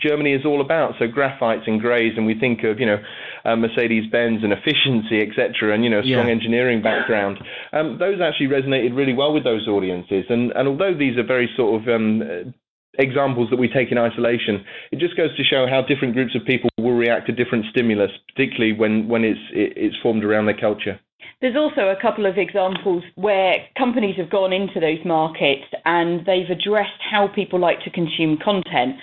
Germany 0.00 0.32
is 0.32 0.46
all 0.46 0.60
about. 0.60 0.94
So 0.98 1.06
graphites 1.06 1.66
and 1.66 1.80
greys, 1.80 2.14
and 2.16 2.24
we 2.24 2.38
think 2.38 2.64
of 2.64 2.80
you 2.80 2.86
know 2.86 3.02
uh, 3.44 3.56
Mercedes 3.56 4.10
Benz 4.10 4.42
and 4.42 4.52
efficiency, 4.52 5.20
etc., 5.20 5.74
and 5.74 5.84
you 5.84 5.90
know 5.90 6.00
strong 6.00 6.26
yeah. 6.26 6.32
engineering 6.32 6.82
background. 6.82 7.38
Um, 7.72 7.98
those 7.98 8.20
actually 8.20 8.48
resonated 8.48 8.96
really 8.96 9.12
well 9.12 9.32
with 9.32 9.44
those 9.44 9.68
audiences. 9.68 10.24
And 10.30 10.52
and 10.52 10.68
although 10.68 10.94
these 10.96 11.18
are 11.18 11.26
very 11.26 11.50
sort 11.56 11.82
of 11.82 11.88
um, 11.88 12.54
examples 12.98 13.50
that 13.50 13.56
we 13.56 13.68
take 13.68 13.90
in 13.90 13.98
isolation, 13.98 14.64
it 14.92 14.98
just 14.98 15.16
goes 15.16 15.34
to 15.36 15.44
show 15.44 15.66
how 15.68 15.82
different 15.82 16.14
groups 16.14 16.34
of 16.34 16.44
people 16.44 16.70
will 16.78 16.96
react 16.96 17.26
to 17.26 17.32
different 17.32 17.66
stimulus, 17.70 18.10
particularly 18.34 18.72
when 18.72 19.08
when 19.08 19.24
it's 19.24 19.40
it's 19.52 19.96
formed 20.02 20.24
around 20.24 20.46
their 20.46 20.58
culture. 20.58 20.98
There's 21.40 21.56
also 21.56 21.88
a 21.88 22.00
couple 22.00 22.26
of 22.26 22.38
examples 22.38 23.02
where 23.16 23.54
companies 23.76 24.16
have 24.16 24.30
gone 24.30 24.52
into 24.52 24.80
those 24.80 25.04
markets 25.04 25.66
and 25.84 26.24
they've 26.24 26.48
addressed 26.48 27.00
how 27.10 27.28
people 27.28 27.58
like 27.60 27.80
to 27.84 27.90
consume 27.90 28.38
content 28.38 28.96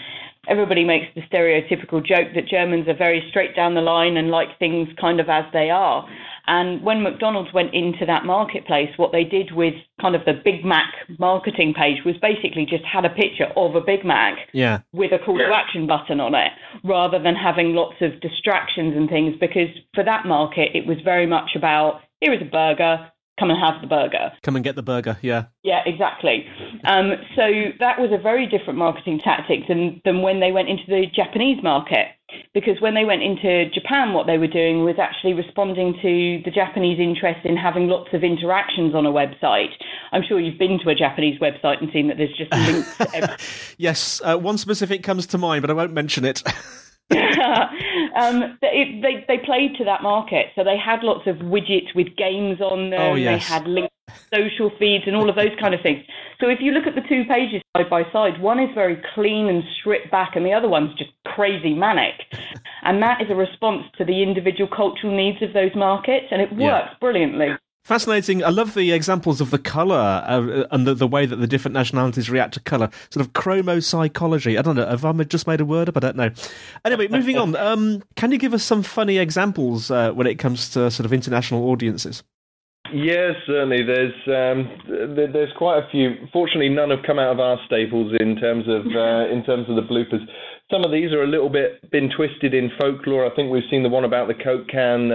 everybody 0.48 0.84
makes 0.84 1.06
the 1.16 1.22
stereotypical 1.22 2.04
joke 2.06 2.30
that 2.36 2.48
Germans 2.48 2.88
are 2.88 2.98
very 2.98 3.24
straight 3.30 3.56
down 3.56 3.76
the 3.76 3.82
line 3.82 4.18
and 4.18 4.30
like 4.30 4.58
things 4.60 4.90
kind 5.00 5.20
of 5.20 5.30
as 5.30 5.46
they 5.54 5.70
are. 5.70 6.08
And 6.48 6.84
when 6.84 7.04
McDonald's 7.04 7.54
went 7.54 7.74
into 7.74 8.06
that 8.06 8.26
marketplace, 8.26 8.90
what 8.98 9.12
they 9.12 9.24
did 9.24 9.52
with 9.54 9.74
kind 10.02 10.16
of 10.16 10.26
the 10.26 10.34
Big 10.34 10.66
Mac 10.66 10.94
marketing 11.20 11.74
page 11.74 12.04
was 12.06 12.16
basically 12.22 12.66
just 12.66 12.84
had 12.84 13.06
a 13.06 13.10
picture 13.10 13.48
of 13.56 13.76
a 13.76 13.82
Big 13.82 14.04
Mac 14.06 14.38
yeah. 14.54 14.80
with 14.94 15.12
a 15.12 15.20
call 15.20 15.38
to 15.38 15.52
action 15.54 15.88
button 15.88 16.20
on 16.20 16.36
it, 16.36 16.52
rather 16.84 17.22
than 17.22 17.36
having 17.36 17.74
lots 17.74 17.96
of 18.02 18.20
distractions 18.22 18.96
and 18.96 19.10
things. 19.10 19.36
Because 19.40 19.70
for 19.94 20.04
that 20.04 20.26
market, 20.26 20.76
it 20.76 20.86
was 20.86 20.98
very 21.04 21.28
much 21.28 21.52
about 21.56 22.02
here 22.20 22.34
is 22.34 22.42
a 22.42 22.46
burger, 22.46 23.12
come 23.40 23.50
and 23.50 23.60
have 23.60 23.82
the 23.82 23.88
burger. 23.88 24.32
Come 24.44 24.56
and 24.56 24.64
get 24.64 24.76
the 24.76 24.84
burger, 24.84 25.18
yeah. 25.22 25.46
Yeah, 25.64 25.82
exactly. 25.86 26.46
Um, 26.86 27.14
so 27.36 27.44
that 27.80 28.00
was 28.00 28.12
a 28.14 28.22
very 28.22 28.46
different 28.46 28.78
marketing 28.78 29.20
tactic 29.24 29.68
than, 29.68 30.02
than 30.06 30.22
when 30.22 30.40
they 30.40 30.52
went 30.52 30.70
into 30.70 30.84
the 30.88 31.06
Japanese 31.14 31.62
market. 31.64 32.08
Because 32.54 32.80
when 32.80 32.94
they 32.94 33.06
went 33.06 33.24
into 33.24 33.70
Japan, 33.70 34.14
what 34.14 34.28
they 34.28 34.38
were 34.38 34.48
doing 34.48 34.84
was 34.84 34.96
actually 35.00 35.34
responding 35.34 35.94
to 36.02 36.42
the 36.44 36.52
Japanese 36.52 37.00
interest 37.00 37.46
in 37.46 37.56
having 37.56 37.88
lots 37.88 38.10
of 38.14 38.24
interactions 38.24 38.94
on 38.94 39.06
a 39.06 39.12
website. 39.12 39.72
I'm 40.12 40.24
sure 40.28 40.40
you've 40.40 40.60
been 40.60 40.80
to 40.84 40.90
a 40.90 40.96
Japanese 40.96 41.40
website 41.40 41.82
and 41.82 41.90
seen 41.94 42.08
that 42.08 42.18
there's 42.18 42.36
just 42.38 42.52
links. 42.52 43.76
yes, 43.78 44.22
uh, 44.24 44.38
one 44.38 44.58
specific 44.58 45.04
comes 45.04 45.28
to 45.28 45.38
mind, 45.38 45.62
but 45.62 45.70
I 45.70 45.74
won't 45.74 45.94
mention 45.94 46.26
it. 46.26 46.44
um, 48.16 48.58
they, 48.62 49.00
they, 49.02 49.26
they 49.28 49.44
played 49.44 49.76
to 49.78 49.86
that 49.86 50.04
market, 50.04 50.48
so 50.56 50.64
they 50.64 50.78
had 50.78 51.04
lots 51.04 51.28
of 51.28 51.38
widgets 51.38 51.94
with 51.96 52.16
games 52.16 52.62
on 52.62 52.90
them. 52.90 53.02
Oh, 53.02 53.16
yes. 53.16 53.48
They 53.48 53.54
had 53.54 53.68
links, 53.68 53.94
social 54.34 54.72
feeds, 54.80 55.04
and 55.08 55.16
all 55.16 55.30
of 55.30 55.36
those 55.36 55.52
kind 55.60 55.74
of 55.74 55.82
things. 55.82 56.04
So 56.40 56.48
if 56.50 56.60
you 56.62 56.72
look 56.72 56.88
at 56.88 56.96
the 56.96 57.08
two 57.08 57.24
pages 57.26 57.62
side 57.76 57.90
by 57.90 58.04
side, 58.12 58.42
one 58.42 58.60
is 58.60 58.70
very 58.74 59.02
clean 59.14 59.48
and 59.48 59.64
stripped 59.80 60.12
back, 60.12 60.36
and 60.36 60.46
the 60.46 60.54
other 60.54 60.70
one's 60.70 60.94
just 60.98 61.12
crazy 61.26 61.74
manic. 61.74 62.16
And 62.84 63.02
that 63.04 63.22
is 63.22 63.30
a 63.30 63.36
response 63.36 63.84
to 63.98 64.06
the 64.06 64.24
individual 64.24 64.70
cultural 64.74 65.16
needs 65.16 65.42
of 65.42 65.54
those 65.54 65.76
markets, 65.76 66.28
and 66.32 66.42
it 66.42 66.50
works 66.52 66.90
yeah. 66.92 66.94
brilliantly. 67.00 67.50
Fascinating. 67.84 68.44
I 68.44 68.50
love 68.50 68.76
the 68.76 68.92
examples 68.92 69.42
of 69.42 69.50
the 69.50 69.58
colour 69.58 70.24
uh, 70.28 70.66
and 70.70 70.86
the, 70.86 70.94
the, 70.94 71.08
way 71.08 71.26
that 71.26 71.38
the 71.38 71.48
different 71.48 71.74
nationalities 71.74 72.30
react 72.30 72.54
to 72.54 72.60
colour. 72.60 72.92
Sort 73.10 73.26
of 73.26 73.34
chromo-psychology. 73.34 74.56
I 74.58 74.62
don't 74.62 74.76
know. 74.76 74.86
Have 74.86 75.04
I 75.04 75.12
just 75.24 75.48
made 75.48 75.62
a 75.62 75.66
word 75.66 75.90
up? 75.90 75.98
I 75.98 76.00
don't 76.00 76.16
know. 76.16 76.30
Anyway, 76.86 77.08
moving 77.08 77.38
on. 77.38 77.56
Um, 77.72 78.04
can 78.16 78.32
you 78.32 78.38
give 78.38 78.54
us 78.54 78.64
some 78.64 78.82
funny 78.82 79.18
examples 79.18 79.92
uh, 79.92 80.12
when 80.12 80.26
it 80.26 80.36
comes 80.36 80.70
to 80.70 80.90
sort 80.90 81.06
of 81.06 81.14
international 81.14 81.70
audiences? 81.70 82.24
Yes, 82.92 83.36
certainly. 83.46 83.84
There's 83.84 84.14
um, 84.28 84.68
there's 85.16 85.52
quite 85.58 85.78
a 85.78 85.88
few. 85.92 86.28
Fortunately, 86.34 86.70
none 86.70 86.90
have 86.90 87.06
come 87.06 87.20
out 87.20 87.32
of 87.34 87.40
our 87.40 87.58
staples 87.68 88.14
in 88.20 88.36
terms 88.38 88.66
of 88.68 88.86
uh, 88.88 89.32
in 89.32 89.44
terms 89.46 89.70
of 89.70 89.76
the 89.76 89.84
bloopers. 89.84 90.26
Some 90.72 90.84
of 90.84 90.92
these 90.92 91.14
are 91.14 91.24
a 91.24 91.28
little 91.28 91.50
bit 91.50 91.90
been 91.92 92.10
twisted 92.10 92.54
in 92.54 92.72
folklore. 92.80 93.26
I 93.26 93.36
think 93.36 93.52
we've 93.52 93.64
seen 93.70 93.84
the 93.84 93.90
one 93.90 94.04
about 94.04 94.28
the 94.28 94.34
Coke 94.34 94.68
can. 94.68 95.12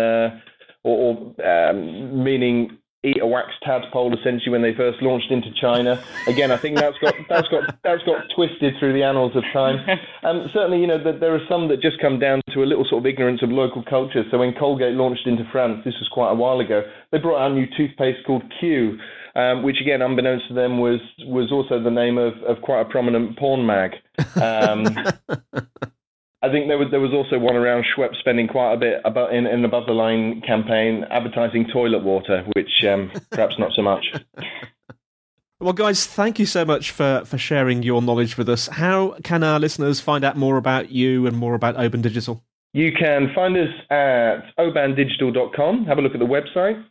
Or, 0.87 1.35
or 1.37 1.70
um, 1.70 2.22
meaning 2.22 2.79
eat 3.07 3.20
a 3.22 3.27
wax 3.27 3.51
tadpole 3.62 4.12
essentially 4.18 4.51
when 4.51 4.62
they 4.62 4.75
first 4.75 5.01
launched 5.01 5.31
into 5.31 5.49
China. 5.61 6.03
Again, 6.27 6.51
I 6.51 6.57
think 6.57 6.77
that's 6.77 6.99
got 6.99 7.14
that's 7.29 7.49
got 7.49 7.62
that's 7.85 8.03
got 8.03 8.25
twisted 8.35 8.75
through 8.79 8.92
the 8.92 9.03
annals 9.03 9.37
of 9.37 9.44
time. 9.53 9.79
Um, 10.25 10.51
certainly, 10.53 10.81
you 10.81 10.88
know, 10.88 11.03
that 11.05 11.20
there 11.20 11.35
are 11.35 11.46
some 11.49 11.68
that 11.68 11.81
just 11.81 12.01
come 12.01 12.18
down 12.18 12.40
to 12.53 12.64
a 12.64 12.66
little 12.66 12.85
sort 12.88 13.03
of 13.03 13.07
ignorance 13.07 13.42
of 13.42 13.51
local 13.51 13.85
culture. 13.88 14.25
So 14.31 14.38
when 14.38 14.55
Colgate 14.59 14.94
launched 14.94 15.27
into 15.27 15.44
France, 15.53 15.83
this 15.85 15.94
was 16.01 16.09
quite 16.11 16.33
a 16.33 16.35
while 16.35 16.59
ago, 16.59 16.83
they 17.12 17.18
brought 17.18 17.40
out 17.40 17.53
a 17.53 17.55
new 17.55 17.66
toothpaste 17.77 18.27
called 18.27 18.42
Cue. 18.59 18.99
Um, 19.37 19.62
which 19.62 19.77
again, 19.83 20.01
unbeknownst 20.01 20.49
to 20.49 20.55
them, 20.55 20.79
was 20.79 20.99
was 21.27 21.53
also 21.53 21.81
the 21.81 21.90
name 21.90 22.16
of, 22.16 22.33
of 22.44 22.62
quite 22.62 22.81
a 22.81 22.85
prominent 22.87 23.38
porn 23.38 23.66
mag. 23.66 23.92
Um, 24.40 24.87
I 26.47 26.53
think 26.53 26.69
there 26.69 26.79
was 26.79 26.89
there 26.93 27.01
was 27.01 27.13
also 27.13 27.39
one 27.39 27.57
around 27.57 27.85
Schweppes 27.85 28.21
spending 28.21 28.47
quite 28.47 28.73
a 28.73 28.77
bit 28.77 29.01
about 29.05 29.35
in 29.35 29.47
an 29.47 29.65
above 29.65 29.87
the 29.87 29.93
line 29.93 30.41
campaign 30.47 31.05
advertising 31.11 31.67
toilet 31.73 32.05
water, 32.05 32.45
which 32.55 32.85
um, 32.89 33.11
perhaps 33.33 33.59
not 33.59 33.73
so 33.73 33.83
much. 33.83 34.07
Well, 35.59 35.73
guys, 35.73 36.07
thank 36.07 36.39
you 36.39 36.47
so 36.47 36.65
much 36.65 36.93
for, 36.93 37.25
for 37.25 37.39
sharing 37.39 37.83
your 37.83 38.01
knowledge 38.01 38.37
with 38.37 38.49
us. 38.49 38.69
How 38.69 39.17
can 39.25 39.43
our 39.43 39.59
listeners 39.59 40.01
find 40.01 40.23
out 40.23 40.37
more 40.37 40.57
about 40.57 40.93
you 40.93 41.27
and 41.27 41.37
more 41.37 41.55
about 41.55 41.77
Oban 41.79 42.03
Digital? 42.03 42.45
You 42.75 42.93
can 42.93 43.33
find 43.35 43.57
us 43.57 43.71
at 43.91 44.55
obandigital.com. 44.59 45.87
Have 45.87 45.99
a 45.99 46.03
look 46.03 46.13
at 46.13 46.21
the 46.21 46.27
website. 46.27 46.85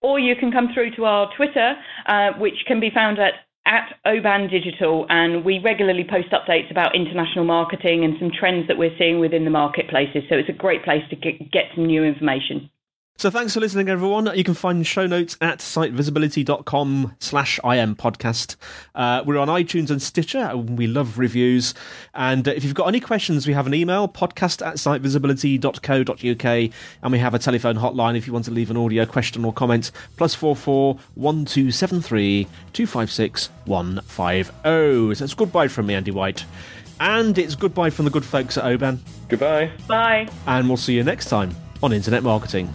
Or 0.00 0.18
you 0.18 0.34
can 0.34 0.50
come 0.50 0.70
through 0.74 0.96
to 0.96 1.04
our 1.04 1.30
Twitter, 1.36 1.74
uh, 2.06 2.32
which 2.38 2.64
can 2.66 2.80
be 2.80 2.90
found 2.90 3.20
at 3.20 3.34
at 3.66 3.94
Oban 4.04 4.48
Digital, 4.48 5.06
and 5.08 5.44
we 5.44 5.60
regularly 5.60 6.04
post 6.08 6.28
updates 6.32 6.70
about 6.70 6.94
international 6.94 7.44
marketing 7.44 8.04
and 8.04 8.16
some 8.18 8.30
trends 8.30 8.66
that 8.68 8.78
we're 8.78 8.96
seeing 8.98 9.20
within 9.20 9.44
the 9.44 9.50
marketplaces. 9.50 10.24
So 10.28 10.36
it's 10.36 10.48
a 10.48 10.52
great 10.52 10.84
place 10.84 11.02
to 11.10 11.16
get, 11.16 11.50
get 11.52 11.64
some 11.74 11.86
new 11.86 12.04
information. 12.04 12.70
So 13.18 13.30
thanks 13.30 13.54
for 13.54 13.60
listening, 13.60 13.88
everyone. 13.88 14.28
You 14.34 14.42
can 14.42 14.54
find 14.54 14.84
show 14.84 15.06
notes 15.06 15.36
at 15.40 15.58
sitevisibility.com 15.60 17.14
slash 17.20 17.60
im 17.62 17.94
podcast. 17.94 18.56
Uh, 18.96 19.22
we're 19.24 19.38
on 19.38 19.46
iTunes 19.46 19.90
and 19.90 20.02
Stitcher. 20.02 20.38
and 20.38 20.76
We 20.76 20.88
love 20.88 21.18
reviews. 21.18 21.72
And 22.14 22.48
uh, 22.48 22.50
if 22.50 22.64
you've 22.64 22.74
got 22.74 22.88
any 22.88 22.98
questions, 22.98 23.46
we 23.46 23.52
have 23.52 23.68
an 23.68 23.74
email, 23.74 24.08
podcast 24.08 24.66
at 24.66 24.74
sitevisibility.co.uk. 24.74 26.72
And 27.02 27.12
we 27.12 27.18
have 27.20 27.34
a 27.34 27.38
telephone 27.38 27.76
hotline 27.76 28.16
if 28.16 28.26
you 28.26 28.32
want 28.32 28.46
to 28.46 28.50
leave 28.50 28.72
an 28.72 28.76
audio 28.76 29.06
question 29.06 29.44
or 29.44 29.52
comment. 29.52 29.92
Plus 30.16 30.34
four 30.34 30.56
four 30.56 30.98
one 31.14 31.44
two 31.44 31.70
seven 31.70 32.02
three 32.02 32.48
two 32.72 32.88
five 32.88 33.08
six 33.08 33.50
one 33.66 34.00
five 34.00 34.50
zero. 34.64 35.14
So 35.14 35.22
it's 35.24 35.34
goodbye 35.34 35.68
from 35.68 35.86
me, 35.86 35.94
Andy 35.94 36.10
White. 36.10 36.44
And 36.98 37.38
it's 37.38 37.54
goodbye 37.54 37.90
from 37.90 38.04
the 38.04 38.10
good 38.10 38.24
folks 38.24 38.58
at 38.58 38.64
Oban. 38.64 39.00
Goodbye. 39.28 39.70
Bye. 39.86 40.28
And 40.48 40.66
we'll 40.66 40.76
see 40.76 40.94
you 40.94 41.04
next 41.04 41.26
time 41.26 41.54
on 41.82 41.92
Internet 41.92 42.22
Marketing. 42.22 42.68